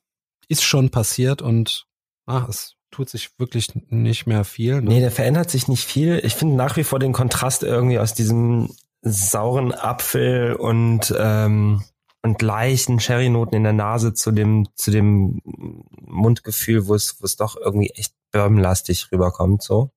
ist 0.49 0.62
schon 0.62 0.90
passiert 0.90 1.42
und 1.42 1.87
ach, 2.26 2.49
es 2.49 2.76
tut 2.90 3.09
sich 3.09 3.38
wirklich 3.38 3.68
nicht 3.90 4.26
mehr 4.26 4.44
viel. 4.44 4.80
Ne? 4.80 4.90
Nee, 4.90 5.00
der 5.00 5.11
verändert 5.11 5.50
sich 5.50 5.68
nicht 5.68 5.85
viel. 5.85 6.20
Ich 6.25 6.35
finde 6.35 6.56
nach 6.56 6.76
wie 6.76 6.85
vor 6.85 6.99
den 6.99 7.12
Kontrast 7.12 7.62
irgendwie 7.62 7.99
aus 7.99 8.14
diesem 8.14 8.75
sauren 9.02 9.73
Apfel 9.73 10.54
und 10.54 11.14
ähm, 11.16 11.82
und 12.23 12.42
leichten 12.42 13.00
Sherry-Noten 13.00 13.54
in 13.54 13.62
der 13.62 13.73
Nase 13.73 14.12
zu 14.12 14.30
dem 14.30 14.68
zu 14.75 14.90
dem 14.90 15.40
Mundgefühl, 15.44 16.87
wo 16.87 16.94
es 16.94 17.20
wo 17.20 17.25
es 17.25 17.37
doch 17.37 17.56
irgendwie 17.56 17.90
echt 17.90 18.14
bourbonlastig 18.32 19.11
rüberkommt 19.11 19.62
so. 19.62 19.90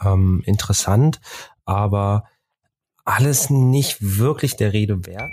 Ähm, 0.00 0.42
interessant, 0.46 1.20
aber 1.64 2.24
alles 3.04 3.50
nicht 3.50 3.98
wirklich 4.00 4.56
der 4.56 4.72
Rede 4.72 5.06
wert. 5.06 5.32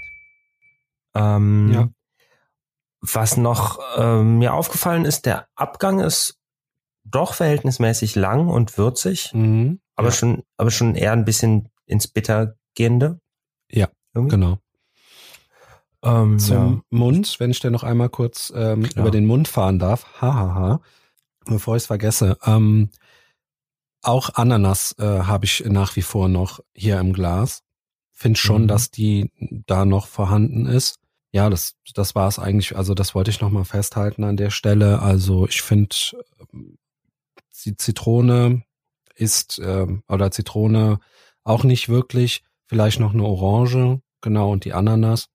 Ähm, 1.15 1.71
ja. 1.73 1.89
Was 3.01 3.37
noch 3.37 3.79
ähm, 3.97 4.39
mir 4.39 4.53
aufgefallen 4.53 5.05
ist, 5.05 5.25
der 5.25 5.47
Abgang 5.55 6.01
ist 6.01 6.38
doch 7.11 7.33
verhältnismäßig 7.33 8.15
lang 8.15 8.47
und 8.47 8.77
würzig, 8.77 9.33
mhm, 9.33 9.79
aber 9.95 10.09
ja. 10.09 10.13
schon, 10.13 10.43
aber 10.57 10.71
schon 10.71 10.95
eher 10.95 11.13
ein 11.13 11.25
bisschen 11.25 11.69
ins 11.85 12.07
Bitter 12.07 12.55
gehende. 12.75 13.19
Ja, 13.71 13.89
Irgendwie. 14.13 14.35
genau. 14.35 14.59
Ähm, 16.01 16.39
Zum 16.39 16.55
ja. 16.55 16.81
Mund, 16.89 17.39
wenn 17.39 17.51
ich 17.51 17.59
dir 17.59 17.71
noch 17.71 17.83
einmal 17.83 18.09
kurz 18.09 18.53
ähm, 18.55 18.85
über 18.95 19.11
den 19.11 19.25
Mund 19.25 19.47
fahren 19.47 19.79
darf, 19.79 20.05
hahaha, 20.21 20.53
ha, 20.53 20.53
ha. 20.53 20.81
bevor 21.45 21.75
ich 21.75 21.83
es 21.83 21.87
vergesse. 21.87 22.37
Ähm, 22.45 22.89
auch 24.01 24.35
Ananas 24.35 24.95
äh, 24.97 25.03
habe 25.03 25.45
ich 25.45 25.65
nach 25.65 25.95
wie 25.95 26.01
vor 26.01 26.29
noch 26.29 26.61
hier 26.73 26.99
im 26.99 27.11
Glas. 27.11 27.63
Find 28.11 28.37
schon, 28.37 28.63
mhm. 28.63 28.67
dass 28.67 28.91
die 28.91 29.31
da 29.65 29.85
noch 29.85 30.07
vorhanden 30.07 30.65
ist. 30.65 30.99
Ja, 31.31 31.49
das, 31.49 31.75
das 31.93 32.15
war 32.15 32.27
es 32.27 32.39
eigentlich. 32.39 32.75
Also 32.75 32.93
das 32.93 33.13
wollte 33.13 33.29
ich 33.31 33.41
noch 33.41 33.51
mal 33.51 33.65
festhalten 33.65 34.23
an 34.23 34.37
der 34.37 34.49
Stelle. 34.49 35.01
Also 35.01 35.47
ich 35.47 35.61
finde, 35.61 35.95
die 37.65 37.77
Zitrone 37.77 38.63
ist 39.15 39.59
äh, 39.59 39.87
oder 40.07 40.31
Zitrone 40.31 40.99
auch 41.43 41.63
nicht 41.63 41.89
wirklich. 41.89 42.43
Vielleicht 42.67 42.99
noch 42.99 43.13
eine 43.13 43.23
Orange, 43.23 44.01
genau 44.21 44.51
und 44.51 44.65
die 44.65 44.73
Ananas. 44.73 45.29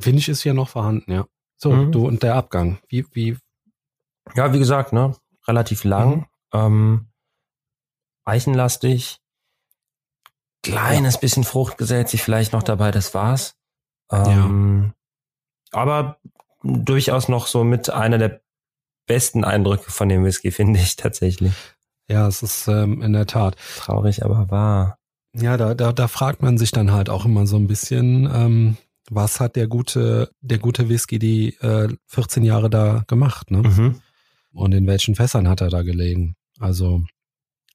Finde 0.00 0.18
ich 0.18 0.28
ist 0.28 0.42
hier 0.42 0.54
noch 0.54 0.68
vorhanden. 0.68 1.12
Ja. 1.12 1.26
So, 1.56 1.72
mhm. 1.72 1.92
du 1.92 2.06
und 2.06 2.22
der 2.22 2.34
Abgang. 2.34 2.78
Wie 2.88 3.06
wie? 3.12 3.36
Ja, 4.34 4.52
wie 4.52 4.58
gesagt, 4.58 4.92
ne, 4.92 5.14
relativ 5.46 5.84
lang. 5.84 6.16
Mhm. 6.16 6.26
Ähm, 6.52 7.08
eichenlastig, 8.24 9.20
kleines 10.62 11.14
ja. 11.14 11.20
bisschen 11.20 11.44
Frucht 11.44 11.78
gesellt 11.78 12.08
sich 12.08 12.22
vielleicht 12.22 12.52
noch 12.52 12.62
dabei, 12.62 12.90
das 12.90 13.14
war's. 13.14 13.56
Ähm, 14.10 14.92
ja. 15.72 15.78
Aber 15.78 16.18
durchaus 16.62 17.28
noch 17.28 17.46
so 17.46 17.64
mit 17.64 17.90
einer 17.90 18.18
der 18.18 18.40
besten 19.10 19.42
Eindrücke 19.42 19.90
von 19.90 20.08
dem 20.08 20.24
Whisky, 20.24 20.50
finde 20.52 20.78
ich 20.78 20.94
tatsächlich. 20.94 21.52
Ja, 22.08 22.28
es 22.28 22.42
ist 22.42 22.68
ähm, 22.68 23.02
in 23.02 23.12
der 23.12 23.26
Tat. 23.26 23.56
Traurig, 23.76 24.24
aber 24.24 24.50
wahr. 24.50 24.98
Ja, 25.34 25.56
da, 25.56 25.74
da, 25.74 25.92
da 25.92 26.08
fragt 26.08 26.42
man 26.42 26.58
sich 26.58 26.70
dann 26.70 26.92
halt 26.92 27.08
auch 27.08 27.24
immer 27.24 27.46
so 27.46 27.56
ein 27.56 27.66
bisschen, 27.66 28.28
ähm, 28.32 28.76
was 29.10 29.40
hat 29.40 29.56
der 29.56 29.66
gute, 29.66 30.30
der 30.40 30.58
gute 30.58 30.88
Whisky 30.88 31.18
die 31.18 31.56
äh, 31.60 31.88
14 32.06 32.44
Jahre 32.44 32.70
da 32.70 33.04
gemacht, 33.08 33.50
ne? 33.50 33.62
Mhm. 33.62 34.00
Und 34.52 34.72
in 34.74 34.86
welchen 34.86 35.14
Fässern 35.14 35.48
hat 35.48 35.60
er 35.60 35.70
da 35.70 35.82
gelegen? 35.82 36.34
Also 36.58 37.02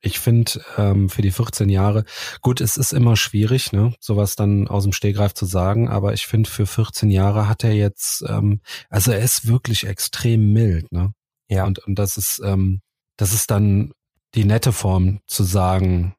ich 0.01 0.19
finde 0.19 0.61
ähm, 0.77 1.09
für 1.09 1.21
die 1.21 1.31
14 1.31 1.69
Jahre, 1.69 2.03
gut, 2.41 2.61
es 2.61 2.77
ist 2.77 2.93
immer 2.93 3.15
schwierig, 3.15 3.71
ne, 3.71 3.93
sowas 3.99 4.35
dann 4.35 4.67
aus 4.67 4.83
dem 4.83 4.93
Stehgreif 4.93 5.33
zu 5.33 5.45
sagen, 5.45 5.89
aber 5.89 6.13
ich 6.13 6.27
finde 6.27 6.49
für 6.49 6.65
14 6.65 7.09
Jahre 7.09 7.47
hat 7.47 7.63
er 7.63 7.73
jetzt, 7.73 8.23
ähm, 8.27 8.61
also 8.89 9.11
er 9.11 9.19
ist 9.19 9.47
wirklich 9.47 9.87
extrem 9.87 10.53
mild, 10.53 10.91
ne? 10.91 11.13
Ja. 11.49 11.65
Und, 11.65 11.79
und 11.79 11.99
das 11.99 12.17
ist, 12.17 12.41
ähm, 12.43 12.81
das 13.17 13.33
ist 13.33 13.51
dann 13.51 13.91
die 14.33 14.45
nette 14.45 14.71
Form 14.71 15.19
zu 15.27 15.43
sagen, 15.43 16.15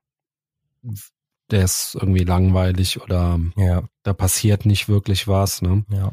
der 1.50 1.64
ist 1.64 1.94
irgendwie 1.94 2.24
langweilig 2.24 3.00
oder 3.00 3.38
ja. 3.56 3.82
da 4.02 4.12
passiert 4.12 4.66
nicht 4.66 4.88
wirklich 4.88 5.28
was, 5.28 5.62
ne? 5.62 5.84
Ja. 5.90 6.12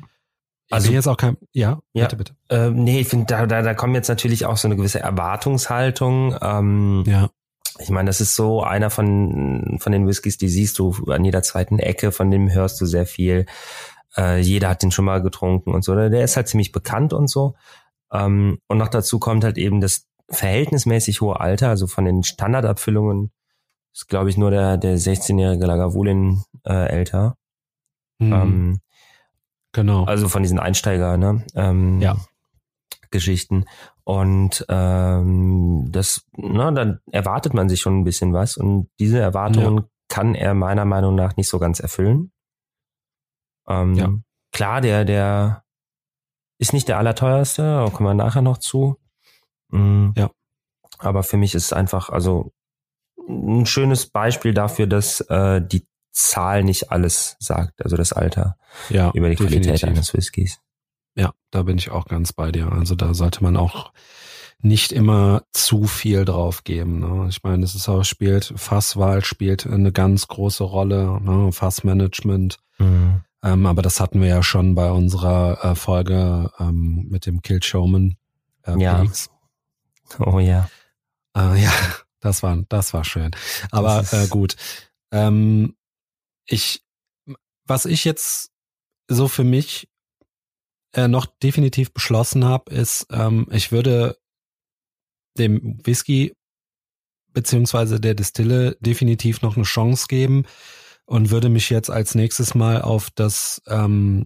Also 0.70 0.91
jetzt 0.91 1.08
auch 1.08 1.17
kein, 1.17 1.38
ja, 1.51 1.79
ja 1.93 2.05
bitte, 2.05 2.15
bitte. 2.15 2.36
Ähm, 2.50 2.84
nee, 2.84 3.01
ich 3.01 3.08
finde, 3.08 3.27
da, 3.27 3.46
da, 3.46 3.62
da 3.62 3.74
kommen 3.74 3.93
jetzt 3.93 4.08
natürlich 4.08 4.46
auch 4.46 4.58
so 4.58 4.67
eine 4.67 4.75
gewisse 4.75 5.00
Erwartungshaltung. 5.00 6.36
Ähm, 6.41 7.03
ja. 7.05 7.29
Ich 7.79 7.89
meine, 7.89 8.08
das 8.08 8.22
ist 8.22 8.36
so 8.36 8.63
einer 8.63 8.89
von, 8.89 9.77
von 9.79 9.91
den 9.91 10.08
Whiskys, 10.08 10.38
die 10.38 10.50
siehst 10.50 10.79
du 10.79 10.93
an 11.08 11.25
jeder 11.25 11.43
zweiten 11.43 11.79
Ecke, 11.79 12.12
von 12.12 12.32
dem 12.32 12.51
hörst 12.51 12.79
du 12.82 12.86
sehr 12.86 13.05
viel. 13.05 13.46
Äh, 14.15 14.39
jeder 14.39 14.70
hat 14.70 14.84
den 14.84 14.91
schon 14.91 15.05
mal 15.05 15.22
getrunken 15.22 15.74
und 15.74 15.84
so. 15.84 15.96
Der 15.96 16.24
ist 16.24 16.38
halt 16.38 16.48
ziemlich 16.48 16.72
bekannt 16.72 17.13
und 17.13 17.29
so. 17.29 17.55
Ähm, 18.13 18.60
und 18.67 18.77
noch 18.77 18.88
dazu 18.89 19.20
kommt 19.20 19.43
halt 19.43 19.58
eben, 19.58 19.82
dass 19.82 20.05
verhältnismäßig 20.29 21.22
hohe 21.22 21.39
Alter, 21.39 21.70
also 21.70 21.88
von 21.88 22.05
den 22.05 22.24
Standardabfüllungen 22.24 23.32
ist, 23.93 24.08
glaube 24.08 24.29
ich, 24.29 24.38
nur 24.38 24.51
der, 24.51 24.77
der 24.77 24.98
16-jährige 24.98 25.65
Lagavulin 25.65 26.43
äh, 26.65 26.88
älter. 26.88 27.36
Mhm. 28.20 28.34
Ähm, 28.34 28.79
genau. 29.72 30.05
also 30.05 30.29
von 30.29 30.43
diesen 30.43 30.60
Einsteiger, 30.60 31.17
ne? 31.17 31.43
Ähm, 31.55 32.00
Ja. 32.01 32.17
Geschichten. 33.12 33.65
Und 34.03 34.65
ähm, 34.70 35.88
das, 35.91 36.25
ne, 36.36 36.74
dann 36.74 37.00
erwartet 37.12 37.53
man 37.53 37.70
sich 37.70 37.79
schon 37.79 38.00
ein 38.00 38.03
bisschen 38.03 38.34
was. 38.34 38.58
Und 38.58 38.89
diese 39.00 39.20
Erwartungen 39.20 39.86
kann 40.10 40.36
er 40.36 40.53
meiner 40.55 40.86
Meinung 40.86 41.15
nach 41.15 41.38
nicht 41.38 41.48
so 41.48 41.60
ganz 41.60 41.79
erfüllen. 41.79 42.32
Ähm, 43.67 43.93
Ja. 43.93 44.10
Klar, 44.51 44.82
der, 44.82 45.05
der 45.05 45.62
ist 46.63 46.74
nicht 46.74 46.88
der 46.88 46.98
allerteuerste, 46.98 47.89
kommen 47.93 48.10
wir 48.10 48.13
nachher 48.15 48.41
noch 48.41 48.58
zu. 48.58 48.98
Mm, 49.70 50.10
Ja. 50.15 50.32
Aber 51.00 51.24
für 51.24 51.38
mich 51.38 51.53
ist 51.55 51.65
es 51.65 51.74
einfach, 51.74 52.10
also 52.10 52.51
ein 53.27 53.65
schönes 53.65 54.08
Beispiel 54.08 54.53
dafür, 54.53 54.88
dass 54.88 55.22
äh, 55.22 55.62
die 55.62 55.86
Zahl 56.12 56.63
nicht 56.63 56.91
alles 56.91 57.36
sagt, 57.39 57.84
also 57.84 57.98
das 57.98 58.13
Alter 58.13 58.58
ja, 58.89 59.12
über 59.13 59.29
die 59.29 59.36
Qualität 59.36 59.65
definitiv. 59.65 59.89
eines 59.89 60.13
Whiskys. 60.13 60.60
Ja, 61.15 61.34
da 61.51 61.63
bin 61.63 61.77
ich 61.77 61.91
auch 61.91 62.05
ganz 62.05 62.34
bei 62.34 62.51
dir. 62.51 62.72
Also 62.72 62.96
da 62.96 63.13
sollte 63.13 63.43
man 63.43 63.58
auch 63.58 63.91
nicht 64.60 64.91
immer 64.91 65.43
zu 65.51 65.84
viel 65.86 66.24
drauf 66.25 66.63
geben. 66.63 67.00
Ne? 67.00 67.27
Ich 67.29 67.43
meine, 67.43 67.63
es 67.65 67.75
ist 67.75 67.89
auch 67.89 68.03
spielt, 68.03 68.53
Fasswahl 68.55 69.24
spielt 69.24 69.67
eine 69.67 69.91
ganz 69.91 70.27
große 70.27 70.63
Rolle, 70.63 71.20
ne? 71.22 71.51
Fassmanagement. 71.51 72.60
Mhm. 72.77 73.22
Ähm, 73.43 73.65
aber 73.65 73.81
das 73.81 74.00
hatten 74.00 74.21
wir 74.21 74.29
ja 74.29 74.41
schon 74.41 74.73
bei 74.73 74.89
unserer 74.89 75.63
äh, 75.63 75.75
Folge 75.75 76.50
ähm, 76.59 77.07
mit 77.09 77.25
dem 77.25 77.41
Kill 77.41 77.62
Showman. 77.62 78.15
Äh, 78.65 78.79
Ja. 78.79 79.01
Peaks. 79.01 79.29
Oh 80.19 80.39
ja. 80.39 80.69
Äh, 81.35 81.62
ja, 81.63 81.71
das 82.21 82.41
war, 82.41 82.57
das 82.69 82.93
war 82.93 83.03
schön. 83.03 83.31
Aber 83.71 84.05
äh, 84.12 84.27
gut. 84.27 84.55
Ähm, 85.12 85.75
ich, 86.45 86.83
was 87.65 87.85
ich 87.85 88.05
jetzt 88.05 88.51
so 89.09 89.27
für 89.27 89.43
mich 89.43 89.89
äh, 90.93 91.09
noch 91.09 91.25
definitiv 91.25 91.93
beschlossen 91.93 92.45
habe, 92.45 92.71
ist, 92.73 93.07
ähm, 93.12 93.47
ich 93.51 93.71
würde 93.71 94.17
dem 95.38 95.79
Whisky 95.85 96.33
beziehungsweise 97.33 98.00
der 98.00 98.13
Distille 98.13 98.77
definitiv 98.79 99.41
noch 99.41 99.55
eine 99.55 99.65
Chance 99.65 100.05
geben 100.07 100.45
und 101.05 101.31
würde 101.31 101.50
mich 101.50 101.69
jetzt 101.69 101.89
als 101.89 102.15
nächstes 102.15 102.55
mal 102.55 102.81
auf 102.81 103.10
das 103.13 103.62
ähm, 103.67 104.25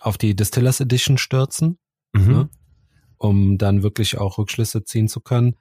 auf 0.00 0.18
die 0.18 0.36
Distillers 0.36 0.80
Edition 0.80 1.18
stürzen 1.18 1.78
Mhm. 2.12 2.32
Ne? 2.32 2.50
um 3.18 3.58
dann 3.58 3.82
wirklich 3.82 4.18
auch 4.18 4.38
Rückschlüsse 4.38 4.84
ziehen 4.84 5.08
zu 5.08 5.20
können. 5.20 5.56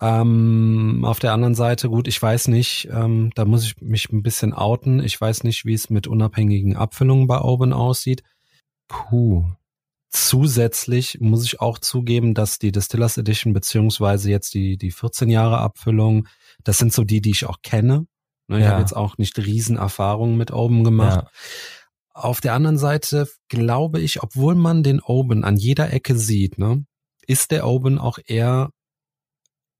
Ähm, 0.00 1.04
auf 1.04 1.18
der 1.18 1.32
anderen 1.32 1.54
Seite, 1.54 1.88
gut, 1.88 2.08
ich 2.08 2.20
weiß 2.20 2.48
nicht, 2.48 2.88
ähm, 2.92 3.30
da 3.34 3.44
muss 3.44 3.64
ich 3.64 3.80
mich 3.80 4.10
ein 4.12 4.22
bisschen 4.22 4.52
outen. 4.52 5.00
Ich 5.00 5.20
weiß 5.20 5.44
nicht, 5.44 5.64
wie 5.64 5.74
es 5.74 5.90
mit 5.90 6.06
unabhängigen 6.06 6.76
Abfüllungen 6.76 7.26
bei 7.26 7.40
Oben 7.40 7.72
aussieht. 7.72 8.22
Puh. 8.88 9.44
Zusätzlich 10.08 11.18
muss 11.20 11.44
ich 11.44 11.60
auch 11.60 11.78
zugeben, 11.78 12.34
dass 12.34 12.58
die 12.58 12.70
Distillers 12.70 13.16
Edition 13.16 13.52
beziehungsweise 13.52 14.30
jetzt 14.30 14.54
die, 14.54 14.76
die 14.76 14.90
14 14.90 15.30
Jahre 15.30 15.58
Abfüllung, 15.58 16.28
das 16.64 16.78
sind 16.78 16.92
so 16.92 17.02
die, 17.02 17.20
die 17.20 17.30
ich 17.30 17.46
auch 17.46 17.62
kenne. 17.62 18.06
Ne, 18.48 18.58
Ich 18.58 18.64
Ja. 18.64 18.70
habe 18.72 18.80
jetzt 18.80 18.96
auch 18.96 19.18
nicht 19.18 19.38
Riesenerfahrungen 19.38 20.36
mit 20.36 20.52
Oben 20.52 20.84
gemacht. 20.84 21.24
Ja. 21.24 21.30
Auf 22.14 22.40
der 22.40 22.54
anderen 22.54 22.78
Seite 22.78 23.28
glaube 23.48 24.00
ich, 24.00 24.22
obwohl 24.22 24.54
man 24.54 24.82
den 24.82 25.00
Oben 25.00 25.44
an 25.44 25.56
jeder 25.56 25.92
Ecke 25.92 26.16
sieht, 26.16 26.58
ne, 26.58 26.84
ist 27.26 27.50
der 27.50 27.66
Oben 27.66 27.98
auch 27.98 28.18
eher 28.24 28.70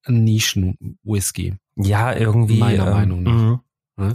ein 0.05 0.25
Nischen-Whisky. 0.25 1.55
ja, 1.77 2.14
irgendwie. 2.14 2.59
Meiner 2.59 2.87
ähm, 2.87 2.92
Meinung 2.92 3.22
nach. 3.22 3.61
mhm. 3.96 4.12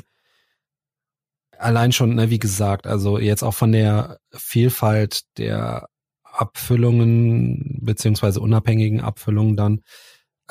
Allein 1.59 1.91
schon, 1.91 2.13
ne, 2.15 2.29
wie 2.29 2.39
gesagt, 2.39 2.85
also 2.85 3.17
jetzt 3.17 3.41
auch 3.43 3.53
von 3.53 3.71
der 3.71 4.19
Vielfalt 4.31 5.21
der 5.37 5.89
Abfüllungen 6.23 7.79
beziehungsweise 7.81 8.41
unabhängigen 8.41 9.01
Abfüllungen 9.01 9.55
dann, 9.57 9.81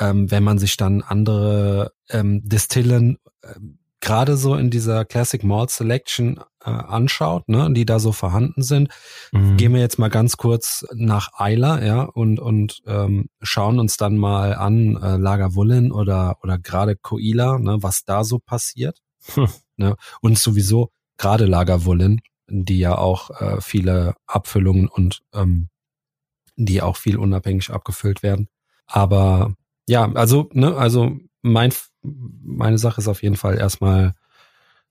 ähm, 0.01 0.31
wenn 0.31 0.43
man 0.43 0.59
sich 0.59 0.77
dann 0.77 1.03
andere 1.03 1.93
ähm, 2.09 2.41
Distillen 2.49 3.19
ähm, 3.45 3.79
gerade 4.07 4.37
so 4.37 4.55
in 4.55 4.71
dieser 4.71 5.05
Classic 5.05 5.43
Malt 5.43 5.71
Selection 5.71 6.39
äh, 6.65 6.71
anschaut, 6.71 7.49
ne, 7.49 7.73
die 7.73 7.85
da 7.85 7.99
so 7.99 8.13
vorhanden 8.13 8.63
sind, 8.63 8.89
Mhm. 9.33 9.57
gehen 9.57 9.75
wir 9.75 9.81
jetzt 9.81 9.99
mal 9.99 10.09
ganz 10.11 10.37
kurz 10.37 10.87
nach 10.95 11.31
Eiler, 11.39 11.85
ja, 11.85 12.03
und 12.03 12.39
und 12.39 12.83
ähm, 12.87 13.29
schauen 13.43 13.81
uns 13.81 13.97
dann 13.97 14.17
mal 14.17 14.55
an 14.55 14.97
äh, 15.03 15.17
Lagavulin 15.17 15.91
oder 15.91 16.37
oder 16.43 16.57
gerade 16.59 16.95
Coila, 16.97 17.59
ne, 17.59 17.79
was 17.83 18.05
da 18.05 18.23
so 18.25 18.39
passiert, 18.39 19.01
Hm. 19.35 19.49
ne, 19.77 19.97
und 20.21 20.39
sowieso 20.39 20.91
gerade 21.19 21.47
Lagavulin, 21.47 22.21
die 22.49 22.79
ja 22.79 22.97
auch 22.97 23.31
äh, 23.41 23.61
viele 23.61 24.15
Abfüllungen 24.27 24.87
und 24.89 25.21
ähm, 25.35 25.69
die 26.57 26.81
auch 26.81 26.97
viel 26.97 27.17
unabhängig 27.19 27.71
abgefüllt 27.71 28.23
werden. 28.23 28.49
Aber 28.87 29.55
ja, 29.89 30.11
also 30.13 30.49
ne, 30.53 30.77
also 30.77 31.13
mein 31.43 31.73
meine 32.03 32.79
Sache 32.79 33.01
ist 33.01 33.09
auf 33.09 33.23
jeden 33.23 33.37
Fall 33.37 33.59
erstmal 33.59 34.15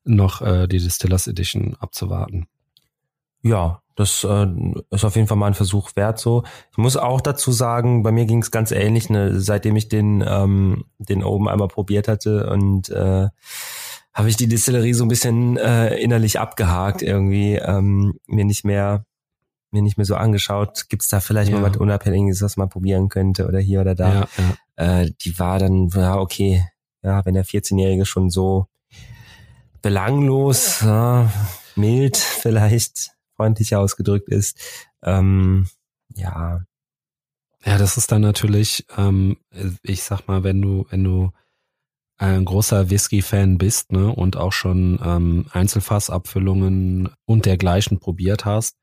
noch 0.04 0.42
äh, 0.42 0.68
die 0.68 0.80
Distillers 0.80 1.28
Edition 1.28 1.76
abzuwarten. 1.80 2.48
Ja, 3.42 3.82
das 3.96 4.24
äh, 4.24 4.48
ist 4.90 5.06
auf 5.06 5.16
jeden 5.16 5.28
Fall 5.28 5.38
mal 5.38 5.48
ein 5.48 5.54
Versuch 5.54 5.96
wert 5.96 6.20
so. 6.20 6.44
Ich 6.72 6.78
muss 6.78 6.98
auch 6.98 7.22
dazu 7.22 7.52
sagen, 7.52 8.04
bei 8.04 8.12
mir 8.12 8.26
ging 8.26 8.42
es 8.42 8.52
ganz 8.52 8.72
ähnlich, 8.72 9.10
ne, 9.10 9.40
seitdem 9.40 9.76
ich 9.76 9.88
den, 9.88 10.24
ähm, 10.28 10.86
den 10.98 11.24
oben 11.24 11.48
einmal 11.48 11.70
probiert 11.70 12.08
hatte 12.08 12.50
und 12.50 12.90
äh, 12.90 13.30
habe 14.14 14.30
ich 14.30 14.38
die 14.38 14.48
Distillerie 14.48 14.94
so 14.94 15.06
ein 15.06 15.10
bisschen 15.10 15.58
äh, 15.58 15.96
innerlich 15.98 16.40
abgehakt 16.40 17.02
irgendwie, 17.02 17.56
ähm, 17.56 18.20
mir 18.28 18.46
nicht 18.46 18.66
mehr 18.66 19.06
mir 19.76 19.84
nicht 19.84 19.98
mehr 19.98 20.06
so 20.06 20.16
angeschaut, 20.16 20.86
gibt's 20.90 21.08
da 21.10 21.20
vielleicht 21.20 21.52
Ja. 21.52 21.60
mal 21.60 21.70
was 21.70 21.78
Unabhängiges, 21.78 22.42
was 22.42 22.58
man 22.58 22.70
probieren 22.70 23.10
könnte 23.10 23.48
oder 23.48 23.60
hier 23.60 23.82
oder 23.82 23.94
da. 23.96 24.14
Ja, 24.14 24.28
ja. 24.78 25.02
Äh, 25.02 25.12
die 25.22 25.38
war 25.38 25.60
dann, 25.60 25.90
ja, 25.90 26.18
okay, 26.18 26.66
ja, 27.04 27.24
wenn 27.26 27.36
der 27.36 27.46
14-Jährige 27.46 28.06
schon 28.06 28.30
so 28.32 28.68
belanglos, 29.82 30.82
ja, 30.82 31.32
mild 31.76 32.18
vielleicht, 32.18 33.12
freundlicher 33.36 33.80
ausgedrückt 33.80 34.30
ist, 34.30 34.58
ähm, 35.04 35.68
ja, 36.16 36.62
Ja, 37.68 37.80
das 37.80 37.98
ist 37.98 38.12
dann 38.12 38.22
natürlich, 38.22 38.86
ähm, 38.96 39.38
ich 39.82 40.04
sag 40.04 40.28
mal, 40.28 40.44
wenn 40.44 40.62
du, 40.62 40.86
wenn 40.92 41.04
du 41.04 41.32
ein 42.18 42.46
großer 42.46 42.90
Whisky-Fan 42.92 43.58
bist, 43.58 43.92
ne, 43.92 44.08
und 44.14 44.38
auch 44.38 44.54
schon 44.54 45.00
ähm, 45.04 45.48
Einzelfassabfüllungen 45.52 47.10
und 47.26 47.46
dergleichen 47.46 48.00
probiert 48.00 48.46
hast, 48.46 48.78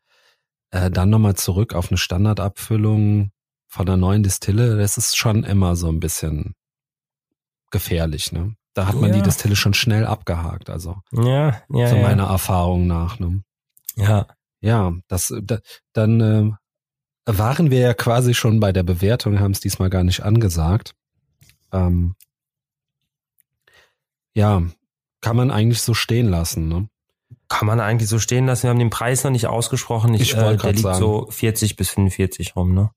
äh, 0.73 0.91
dann 0.91 1.11
nochmal 1.11 1.37
zurück 1.37 1.75
auf 1.75 1.91
eine 1.91 1.99
Standardabfüllung 1.99 3.31
von 3.69 3.87
einer 3.89 3.97
neuen 3.97 4.23
Distille, 4.23 4.77
das 4.77 4.99
ist 4.99 5.17
schon 5.17 5.45
immer 5.45 5.77
so 5.77 5.89
ein 5.89 6.01
bisschen 6.01 6.55
gefährlich, 7.71 8.33
ne? 8.33 8.55
Da 8.75 8.87
hat 8.87 8.95
man 8.95 9.11
Ja. 9.11 9.17
die 9.17 9.23
Distille 9.23 9.55
schon 9.57 9.75
schnell 9.75 10.07
abgehakt, 10.07 10.69
also 10.71 10.97
ja, 11.13 11.63
ja, 11.71 11.87
zu 11.89 11.97
ja, 11.97 12.03
meiner 12.03 12.25
Erfahrung 12.25 12.87
nach, 12.87 13.19
ne? 13.19 13.43
ja, 13.97 14.27
Ja, 14.61 14.93
das 15.09 15.33
da, 15.43 15.59
dann 15.93 16.21
äh, 16.21 16.51
waren 17.27 17.71
wir 17.71 17.81
ja 17.81 17.95
quasi 17.95 18.35
schon 18.35 18.61
bei 18.61 18.73
der 18.73 18.83
Bewertung, 18.83 19.41
haben 19.41 19.53
es 19.53 19.61
diesmal 19.61 19.91
gar 19.91 20.05
nicht 20.05 20.23
angesagt. 20.23 20.95
Ähm, 21.73 22.15
ja, 24.35 24.63
kann 25.21 25.37
man 25.37 25.51
eigentlich 25.51 25.83
so 25.83 25.95
stehen 25.95 26.29
lassen, 26.29 26.69
ne? 26.69 26.89
Kann 27.53 27.67
man 27.67 27.81
eigentlich 27.81 28.09
so 28.09 28.19
stehen 28.19 28.47
lassen. 28.47 28.65
Wir 28.65 28.71
haben 28.71 28.79
den 28.79 28.91
Preis 28.91 29.25
noch 29.25 29.31
nicht 29.31 29.47
ausgesprochen. 29.47 30.15
Ich 30.15 30.21
Ich, 30.23 30.37
wollte 30.37 30.55
äh, 30.55 30.57
der 30.63 30.73
liegt 30.73 30.83
sagen. 30.83 30.99
so 30.99 31.27
40 31.31 31.77
bis 31.77 31.91
45 31.91 32.57
rum, 32.57 32.75
ne? 32.75 32.91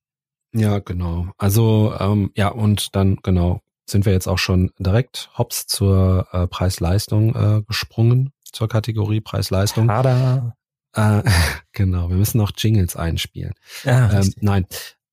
Ja, 0.54 0.80
genau. 0.80 1.28
Also 1.38 1.94
ähm, 2.00 2.32
ja, 2.36 2.48
und 2.50 2.96
dann 2.96 3.18
genau 3.24 3.62
sind 3.88 4.06
wir 4.06 4.14
jetzt 4.14 4.28
auch 4.28 4.40
schon 4.40 4.72
direkt 4.80 5.30
hops 5.38 5.68
zur 5.68 6.28
äh, 6.32 6.48
Preis-Leistung 6.48 7.36
äh, 7.36 7.62
gesprungen, 7.68 8.32
zur 8.52 8.68
Kategorie 8.68 9.22
Preis-Leistung. 9.22 9.88
Tada. 9.88 10.56
Äh, 10.94 11.22
genau, 11.74 12.10
wir 12.10 12.16
müssen 12.16 12.38
noch 12.40 12.52
Jingles 12.58 12.96
einspielen. 12.96 13.54
Ja, 13.84 14.10
Ähm, 14.10 14.18
richtig. 14.18 14.42
nein. 14.44 14.66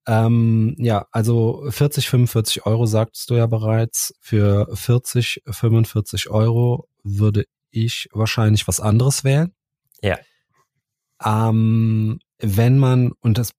Ähm, 0.07 0.75
ja, 0.79 1.05
also 1.11 1.63
40, 1.69 2.09
45 2.09 2.65
Euro 2.65 2.85
sagtest 2.85 3.29
du 3.29 3.35
ja 3.35 3.45
bereits. 3.45 4.13
Für 4.19 4.67
40, 4.73 5.43
45 5.49 6.29
Euro 6.29 6.87
würde 7.03 7.45
ich 7.73 8.09
wahrscheinlich 8.13 8.67
was 8.67 8.79
anderes 8.79 9.23
wählen. 9.23 9.53
Ja. 10.01 10.17
Ähm, 11.23 12.19
wenn 12.39 12.77
man, 12.77 13.13
und 13.21 13.37
das 13.37 13.53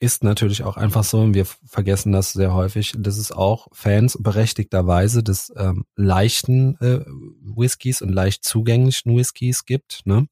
ist 0.00 0.24
natürlich 0.24 0.64
auch 0.64 0.78
einfach 0.78 1.04
so, 1.04 1.20
und 1.20 1.34
wir 1.34 1.44
vergessen 1.44 2.12
das 2.12 2.32
sehr 2.32 2.54
häufig, 2.54 2.94
dass 2.96 3.18
es 3.18 3.32
auch 3.32 3.68
Fans 3.72 4.16
berechtigterweise 4.18 5.22
des 5.22 5.52
ähm, 5.56 5.84
leichten 5.94 6.76
äh, 6.80 7.04
Whiskys 7.42 8.00
und 8.00 8.10
leicht 8.10 8.42
zugänglichen 8.42 9.14
Whiskys 9.14 9.66
gibt. 9.66 10.00
Ne? 10.06 10.26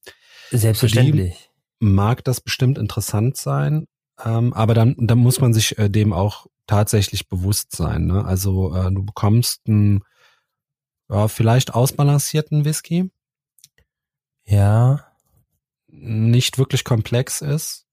Selbstverständlich. 0.51 1.51
mag 1.81 2.25
das 2.25 2.41
bestimmt 2.41 2.79
interessant 2.79 3.37
sein, 3.37 3.87
ähm, 4.25 4.55
aber 4.55 4.73
dann, 4.73 4.97
dann 4.99 5.19
muss 5.19 5.41
man 5.41 5.53
sich 5.53 5.79
äh, 5.79 5.91
dem 5.91 6.15
auch 6.15 6.47
tatsächlich 6.67 7.29
bewusst 7.29 7.77
sein. 7.77 8.07
Ne? 8.07 8.25
Also 8.25 8.75
äh, 8.75 8.91
du 8.91 9.05
bekommst 9.05 9.61
einen 9.69 10.03
ja, 11.09 11.29
vielleicht 11.29 11.75
ausbalancierten 11.75 12.65
Whisky. 12.65 13.11
Ja. 14.45 15.05
Nicht 15.87 16.59
wirklich 16.59 16.85
komplex 16.85 17.41
ist, 17.41 17.87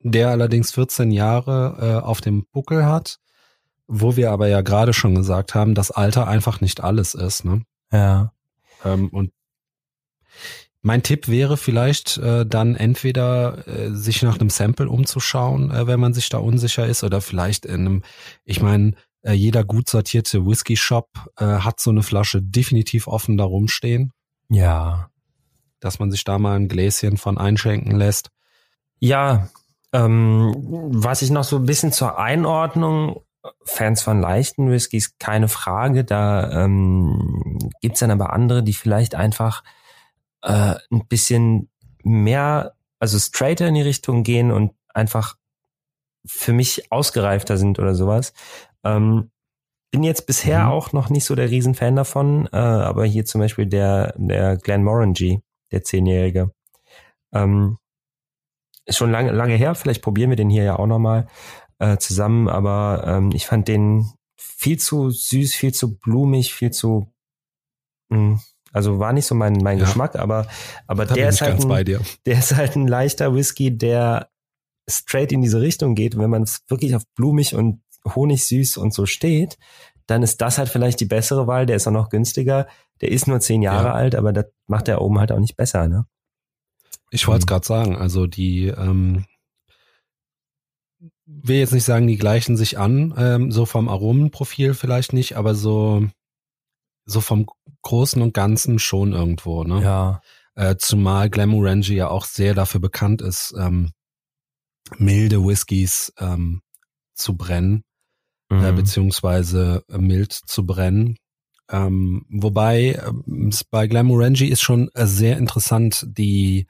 der 0.00 0.30
allerdings 0.30 0.72
14 0.72 1.10
Jahre 1.10 1.76
äh, 1.80 2.04
auf 2.04 2.20
dem 2.20 2.46
Buckel 2.52 2.84
hat, 2.84 3.18
wo 3.86 4.16
wir 4.16 4.30
aber 4.30 4.48
ja 4.48 4.60
gerade 4.60 4.92
schon 4.92 5.14
gesagt 5.14 5.54
haben, 5.54 5.74
dass 5.74 5.90
Alter 5.90 6.28
einfach 6.28 6.60
nicht 6.60 6.82
alles 6.82 7.14
ist. 7.14 7.44
Ne? 7.44 7.62
Ja. 7.92 8.32
Ähm, 8.84 9.08
und 9.08 9.32
mein 10.82 11.02
Tipp 11.02 11.28
wäre 11.28 11.56
vielleicht 11.56 12.18
äh, 12.18 12.46
dann 12.46 12.76
entweder 12.76 13.66
äh, 13.66 13.90
sich 13.94 14.22
nach 14.22 14.38
einem 14.38 14.50
Sample 14.50 14.88
umzuschauen, 14.88 15.70
äh, 15.70 15.86
wenn 15.86 15.98
man 15.98 16.14
sich 16.14 16.28
da 16.28 16.38
unsicher 16.38 16.86
ist, 16.86 17.02
oder 17.02 17.20
vielleicht 17.20 17.66
in 17.66 17.80
einem, 17.80 18.02
ich 18.44 18.60
meine, 18.62 18.94
äh, 19.28 19.32
jeder 19.34 19.62
gut 19.64 19.88
sortierte 19.88 20.46
Whisky-Shop 20.46 21.08
äh, 21.38 21.44
hat 21.44 21.80
so 21.80 21.90
eine 21.90 22.02
Flasche 22.02 22.40
definitiv 22.42 23.06
offen 23.06 23.36
da 23.36 23.44
rumstehen. 23.44 24.12
Ja. 24.48 25.10
Dass 25.80 25.98
man 25.98 26.10
sich 26.10 26.24
da 26.24 26.38
mal 26.38 26.56
ein 26.56 26.68
Gläschen 26.68 27.18
von 27.18 27.38
einschenken 27.38 27.94
lässt. 27.94 28.30
Ja, 28.98 29.48
ähm, 29.92 30.54
was 30.90 31.22
ich 31.22 31.30
noch 31.30 31.44
so 31.44 31.56
ein 31.56 31.66
bisschen 31.66 31.92
zur 31.92 32.18
Einordnung, 32.18 33.22
Fans 33.64 34.02
von 34.02 34.20
leichten 34.20 34.70
Whiskys, 34.70 35.18
keine 35.18 35.48
Frage. 35.48 36.04
Da 36.04 36.64
ähm, 36.64 37.70
gibt 37.80 38.00
dann 38.00 38.10
aber 38.10 38.32
andere, 38.32 38.62
die 38.62 38.74
vielleicht 38.74 39.14
einfach 39.14 39.62
äh, 40.42 40.74
ein 40.90 41.06
bisschen 41.08 41.70
mehr, 42.02 42.74
also 42.98 43.18
straighter 43.18 43.68
in 43.68 43.74
die 43.74 43.82
Richtung 43.82 44.22
gehen 44.22 44.50
und 44.50 44.72
einfach 44.92 45.36
für 46.26 46.52
mich 46.52 46.90
ausgereifter 46.90 47.56
sind 47.56 47.78
oder 47.78 47.94
sowas. 47.94 48.32
Ähm, 48.96 49.30
bin 49.90 50.02
jetzt 50.02 50.26
bisher 50.26 50.64
mhm. 50.64 50.70
auch 50.70 50.92
noch 50.92 51.08
nicht 51.08 51.24
so 51.24 51.34
der 51.34 51.50
Riesenfan 51.50 51.96
davon, 51.96 52.48
äh, 52.52 52.56
aber 52.56 53.04
hier 53.04 53.24
zum 53.24 53.40
Beispiel 53.40 53.66
der, 53.66 54.14
der 54.16 54.56
Glenn 54.56 54.84
Morangy, 54.84 55.40
der 55.72 55.82
Zehnjährige. 55.82 56.52
Ähm, 57.32 57.78
ist 58.84 58.98
schon 58.98 59.10
lange, 59.10 59.32
lange 59.32 59.54
her, 59.54 59.74
vielleicht 59.74 60.02
probieren 60.02 60.30
wir 60.30 60.36
den 60.36 60.50
hier 60.50 60.64
ja 60.64 60.78
auch 60.78 60.86
nochmal 60.86 61.26
äh, 61.78 61.96
zusammen, 61.98 62.48
aber 62.48 63.04
ähm, 63.06 63.30
ich 63.32 63.46
fand 63.46 63.68
den 63.68 64.10
viel 64.36 64.78
zu 64.78 65.10
süß, 65.10 65.54
viel 65.54 65.72
zu 65.72 65.98
blumig, 65.98 66.54
viel 66.54 66.70
zu 66.70 67.12
mh, 68.10 68.18
hm, 68.18 68.40
also 68.72 68.98
war 68.98 69.12
nicht 69.12 69.26
so 69.26 69.34
mein, 69.34 69.54
mein 69.54 69.78
ja. 69.78 69.84
Geschmack, 69.84 70.16
aber, 70.16 70.46
aber 70.86 71.06
der 71.06 71.30
ist 71.30 71.40
halt 71.40 71.64
ein, 71.64 72.04
der 72.26 72.38
ist 72.38 72.54
halt 72.54 72.76
ein 72.76 72.86
leichter 72.86 73.34
Whisky, 73.34 73.76
der 73.76 74.30
straight 74.88 75.32
in 75.32 75.42
diese 75.42 75.60
Richtung 75.60 75.94
geht. 75.94 76.18
Wenn 76.18 76.30
man 76.30 76.42
es 76.42 76.62
wirklich 76.68 76.94
auf 76.94 77.02
blumig 77.14 77.54
und 77.54 77.80
Honig 78.04 78.46
süß 78.46 78.76
und 78.76 78.94
so 78.94 79.06
steht, 79.06 79.58
dann 80.06 80.22
ist 80.22 80.40
das 80.40 80.58
halt 80.58 80.68
vielleicht 80.68 81.00
die 81.00 81.06
bessere 81.06 81.46
Wahl. 81.46 81.66
Der 81.66 81.76
ist 81.76 81.86
auch 81.86 81.92
noch 81.92 82.08
günstiger. 82.08 82.66
Der 83.00 83.10
ist 83.10 83.28
nur 83.28 83.40
zehn 83.40 83.62
Jahre 83.62 83.88
ja. 83.88 83.94
alt, 83.94 84.14
aber 84.14 84.32
das 84.32 84.46
macht 84.66 84.88
der 84.88 85.00
oben 85.00 85.18
halt 85.18 85.32
auch 85.32 85.38
nicht 85.38 85.56
besser, 85.56 85.86
ne? 85.86 86.06
Ich 87.10 87.26
wollte 87.26 87.40
es 87.40 87.44
mhm. 87.44 87.48
gerade 87.48 87.66
sagen, 87.66 87.96
also 87.96 88.26
die 88.26 88.66
ähm, 88.66 89.24
will 91.26 91.58
jetzt 91.58 91.72
nicht 91.72 91.84
sagen, 91.84 92.06
die 92.06 92.18
gleichen 92.18 92.56
sich 92.56 92.78
an, 92.78 93.14
ähm, 93.16 93.50
so 93.50 93.66
vom 93.66 93.88
Aromenprofil 93.88 94.74
vielleicht 94.74 95.12
nicht, 95.12 95.36
aber 95.36 95.54
so 95.54 96.06
so 97.04 97.20
vom 97.22 97.46
Großen 97.82 98.20
und 98.20 98.34
Ganzen 98.34 98.78
schon 98.78 99.12
irgendwo, 99.12 99.64
ne? 99.64 99.82
Ja. 99.82 100.20
Äh, 100.54 100.76
zumal 100.76 101.30
Glamorangie 101.30 101.94
ja 101.94 102.08
auch 102.08 102.24
sehr 102.24 102.54
dafür 102.54 102.80
bekannt 102.80 103.22
ist, 103.22 103.54
ähm, 103.58 103.92
milde 104.96 105.44
Whiskys 105.44 106.12
ähm, 106.18 106.62
zu 107.14 107.36
brennen, 107.36 107.84
mhm. 108.50 108.64
äh, 108.64 108.72
beziehungsweise 108.72 109.84
mild 109.88 110.32
zu 110.32 110.66
brennen. 110.66 111.18
Ähm, 111.70 112.24
wobei 112.30 112.92
äh, 112.92 113.12
bei 113.70 113.86
Glamorangie 113.86 114.48
ist 114.48 114.62
schon 114.62 114.90
äh, 114.94 115.06
sehr 115.06 115.36
interessant 115.36 116.06
die 116.08 116.66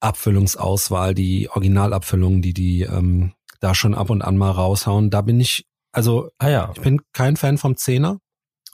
Abfüllungsauswahl, 0.00 1.14
die 1.14 1.48
Originalabfüllungen, 1.50 2.42
die 2.42 2.54
die 2.54 2.82
ähm, 2.82 3.32
da 3.60 3.74
schon 3.74 3.94
ab 3.94 4.10
und 4.10 4.22
an 4.22 4.36
mal 4.36 4.50
raushauen. 4.50 5.10
Da 5.10 5.20
bin 5.20 5.38
ich, 5.38 5.66
also 5.92 6.30
ah 6.38 6.48
ja. 6.48 6.72
ich 6.74 6.80
bin 6.80 7.00
kein 7.12 7.36
Fan 7.36 7.58
vom 7.58 7.76
Zehner, 7.76 8.18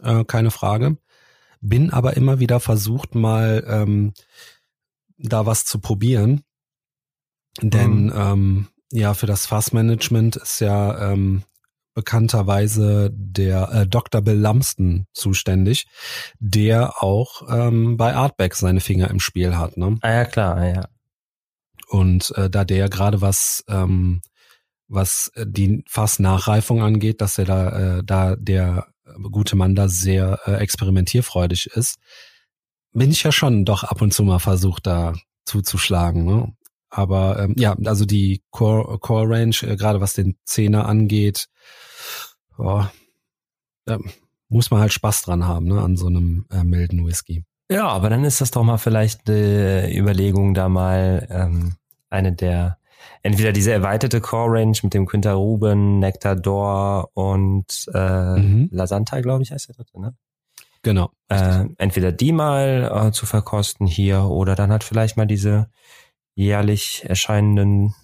äh, 0.02 0.24
keine 0.24 0.50
Frage. 0.50 0.96
Bin 1.60 1.90
aber 1.90 2.16
immer 2.16 2.38
wieder 2.38 2.60
versucht, 2.60 3.14
mal 3.14 3.64
ähm, 3.66 4.14
da 5.18 5.46
was 5.46 5.64
zu 5.64 5.80
probieren. 5.80 6.42
Denn 7.60 8.04
mhm. 8.04 8.12
ähm, 8.14 8.68
ja, 8.92 9.14
für 9.14 9.26
das 9.26 9.46
Fassmanagement 9.46 10.36
ist 10.36 10.60
ja 10.60 11.12
ähm, 11.12 11.42
bekannterweise 11.96 13.10
der 13.12 13.72
äh, 13.72 13.86
Dr. 13.86 14.20
Bill 14.20 14.36
Lumsden 14.38 15.06
zuständig, 15.14 15.86
der 16.38 17.02
auch 17.02 17.42
ähm, 17.50 17.96
bei 17.96 18.14
Artback 18.14 18.54
seine 18.54 18.80
Finger 18.80 19.10
im 19.10 19.18
Spiel 19.18 19.56
hat. 19.56 19.78
Ne? 19.78 19.96
Ah 20.02 20.12
ja, 20.12 20.24
klar, 20.26 20.56
ah, 20.58 20.68
ja. 20.68 20.88
Und 21.88 22.32
äh, 22.36 22.50
da 22.50 22.64
der 22.64 22.90
gerade 22.90 23.22
was 23.22 23.64
ähm, 23.68 24.20
was 24.88 25.32
die 25.36 25.84
Fassnachreifung 25.88 26.82
angeht, 26.82 27.20
dass 27.20 27.38
er 27.38 27.44
da 27.46 27.96
äh, 27.96 28.04
da 28.04 28.36
der 28.36 28.88
gute 29.32 29.56
Mann 29.56 29.74
da 29.74 29.88
sehr 29.88 30.40
äh, 30.44 30.56
experimentierfreudig 30.56 31.66
ist, 31.74 31.98
bin 32.92 33.10
ich 33.10 33.22
ja 33.22 33.32
schon 33.32 33.64
doch 33.64 33.84
ab 33.84 34.02
und 34.02 34.12
zu 34.12 34.22
mal 34.22 34.38
versucht, 34.38 34.86
da 34.86 35.14
zuzuschlagen. 35.46 36.26
Ne? 36.26 36.52
Aber 36.90 37.38
ähm, 37.38 37.54
ja, 37.56 37.74
also 37.86 38.04
die 38.04 38.42
Core, 38.50 38.98
Core 38.98 39.28
Range, 39.30 39.56
äh, 39.62 39.76
gerade 39.76 40.02
was 40.02 40.12
den 40.12 40.36
Zehner 40.44 40.86
angeht, 40.86 41.48
oh, 42.58 42.84
da 43.84 43.98
muss 44.48 44.70
man 44.70 44.80
halt 44.80 44.92
Spaß 44.92 45.22
dran 45.22 45.46
haben, 45.46 45.66
ne, 45.66 45.80
an 45.80 45.96
so 45.96 46.06
einem 46.06 46.46
äh, 46.50 46.64
milden 46.64 47.06
Whisky. 47.06 47.44
Ja, 47.70 47.88
aber 47.88 48.10
dann 48.10 48.24
ist 48.24 48.40
das 48.40 48.52
doch 48.52 48.62
mal 48.62 48.78
vielleicht 48.78 49.28
eine 49.28 49.92
Überlegung, 49.92 50.54
da 50.54 50.68
mal 50.68 51.26
ähm, 51.30 51.74
eine 52.10 52.32
der 52.32 52.78
entweder 53.22 53.52
diese 53.52 53.72
erweiterte 53.72 54.20
Core 54.20 54.60
Range 54.60 54.76
mit 54.82 54.94
dem 54.94 55.06
Quinta 55.06 55.32
Ruben, 55.32 55.98
Nectador 55.98 57.10
und 57.14 57.86
äh, 57.92 58.38
mhm. 58.38 58.68
Lasanta, 58.70 59.20
glaube 59.20 59.42
ich, 59.42 59.50
heißt 59.50 59.68
der 59.68 59.74
dritte, 59.74 60.00
ne? 60.00 60.14
Genau. 60.82 61.10
Äh, 61.28 61.64
entweder 61.78 62.12
die 62.12 62.30
mal 62.30 63.08
äh, 63.08 63.10
zu 63.10 63.26
verkosten 63.26 63.88
hier 63.88 64.22
oder 64.24 64.54
dann 64.54 64.70
hat 64.70 64.84
vielleicht 64.84 65.16
mal 65.16 65.26
diese 65.26 65.68
jährlich 66.36 67.04
erscheinenden 67.04 67.94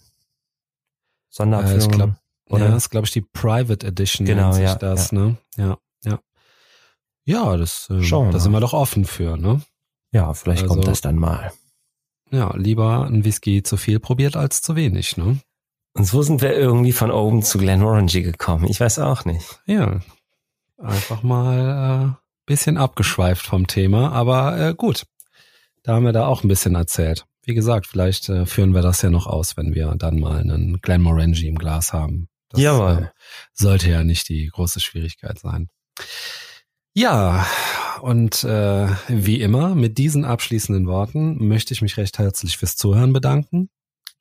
Sonderabfüllungen. 1.28 2.10
Äh, 2.10 2.21
oder? 2.52 2.66
Ja, 2.66 2.70
das 2.70 2.84
ist, 2.84 2.90
glaube 2.90 3.06
ich, 3.06 3.12
die 3.12 3.22
Private 3.22 3.86
Edition. 3.86 4.26
Genau, 4.26 4.54
ja. 4.56 4.74
Das, 4.74 5.10
ja. 5.10 5.18
Ne? 5.18 5.36
ja, 5.56 5.78
ja. 6.04 6.18
Ja, 7.24 7.56
das, 7.56 7.88
äh, 7.90 8.00
da 8.00 8.38
sind 8.38 8.52
wir 8.52 8.60
doch 8.60 8.72
offen 8.72 9.04
für, 9.04 9.36
ne? 9.36 9.62
Ja, 10.12 10.34
vielleicht 10.34 10.62
also, 10.62 10.74
kommt 10.74 10.86
das 10.86 11.00
dann 11.00 11.16
mal. 11.16 11.52
Ja, 12.30 12.54
lieber 12.56 13.06
ein 13.06 13.24
Whisky 13.24 13.62
zu 13.62 13.76
viel 13.76 14.00
probiert 14.00 14.36
als 14.36 14.62
zu 14.62 14.76
wenig, 14.76 15.16
ne? 15.16 15.38
Und 15.94 16.04
so 16.04 16.22
sind 16.22 16.40
wir 16.40 16.54
irgendwie 16.56 16.92
von 16.92 17.10
oben 17.10 17.42
zu 17.42 17.58
Glenmorangie 17.58 18.22
gekommen. 18.22 18.66
Ich 18.68 18.80
weiß 18.80 18.98
auch 18.98 19.24
nicht. 19.24 19.60
Ja, 19.66 20.00
einfach 20.78 21.22
mal 21.22 22.16
äh, 22.16 22.22
bisschen 22.46 22.76
abgeschweift 22.76 23.46
vom 23.46 23.66
Thema, 23.66 24.12
aber 24.12 24.58
äh, 24.58 24.74
gut. 24.74 25.04
Da 25.82 25.94
haben 25.94 26.04
wir 26.04 26.12
da 26.12 26.26
auch 26.26 26.44
ein 26.44 26.48
bisschen 26.48 26.74
erzählt. 26.74 27.26
Wie 27.44 27.54
gesagt, 27.54 27.86
vielleicht 27.86 28.28
äh, 28.28 28.46
führen 28.46 28.72
wir 28.72 28.82
das 28.82 29.02
ja 29.02 29.10
noch 29.10 29.26
aus, 29.26 29.56
wenn 29.56 29.74
wir 29.74 29.94
dann 29.96 30.20
mal 30.20 30.38
einen 30.38 30.80
Glenmorangie 30.80 31.48
im 31.48 31.56
Glas 31.56 31.92
haben. 31.92 32.28
Das 32.52 32.60
Jawohl. 32.60 33.04
Äh, 33.04 33.20
sollte 33.52 33.90
ja 33.90 34.04
nicht 34.04 34.28
die 34.28 34.46
große 34.46 34.80
Schwierigkeit 34.80 35.38
sein. 35.38 35.68
Ja, 36.94 37.46
und 38.02 38.44
äh, 38.44 38.88
wie 39.08 39.40
immer, 39.40 39.74
mit 39.74 39.96
diesen 39.96 40.24
abschließenden 40.24 40.86
Worten 40.86 41.46
möchte 41.46 41.72
ich 41.72 41.80
mich 41.80 41.96
recht 41.96 42.18
herzlich 42.18 42.58
fürs 42.58 42.76
Zuhören 42.76 43.12
bedanken. 43.12 43.70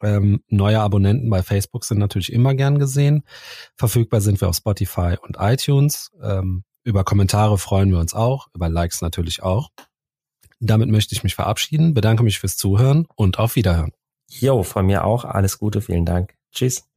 Ähm, 0.01 0.43
neue 0.47 0.79
Abonnenten 0.79 1.29
bei 1.29 1.43
Facebook 1.43 1.85
sind 1.85 1.99
natürlich 1.99 2.31
immer 2.31 2.55
gern 2.55 2.79
gesehen. 2.79 3.23
Verfügbar 3.75 4.21
sind 4.21 4.39
wir 4.41 4.49
auf 4.49 4.55
Spotify 4.55 5.15
und 5.21 5.37
iTunes. 5.39 6.11
Ähm, 6.21 6.63
über 6.83 7.03
Kommentare 7.03 7.57
freuen 7.57 7.91
wir 7.91 7.99
uns 7.99 8.13
auch, 8.13 8.47
über 8.53 8.69
Likes 8.69 9.01
natürlich 9.01 9.43
auch. 9.43 9.69
Damit 10.59 10.89
möchte 10.89 11.13
ich 11.13 11.23
mich 11.23 11.35
verabschieden, 11.35 11.93
bedanke 11.93 12.23
mich 12.23 12.39
fürs 12.39 12.57
Zuhören 12.57 13.07
und 13.15 13.39
auf 13.39 13.55
Wiederhören. 13.55 13.91
Jo, 14.29 14.63
von 14.63 14.85
mir 14.85 15.03
auch. 15.03 15.25
Alles 15.25 15.57
Gute, 15.59 15.81
vielen 15.81 16.05
Dank. 16.05 16.35
Tschüss. 16.51 16.90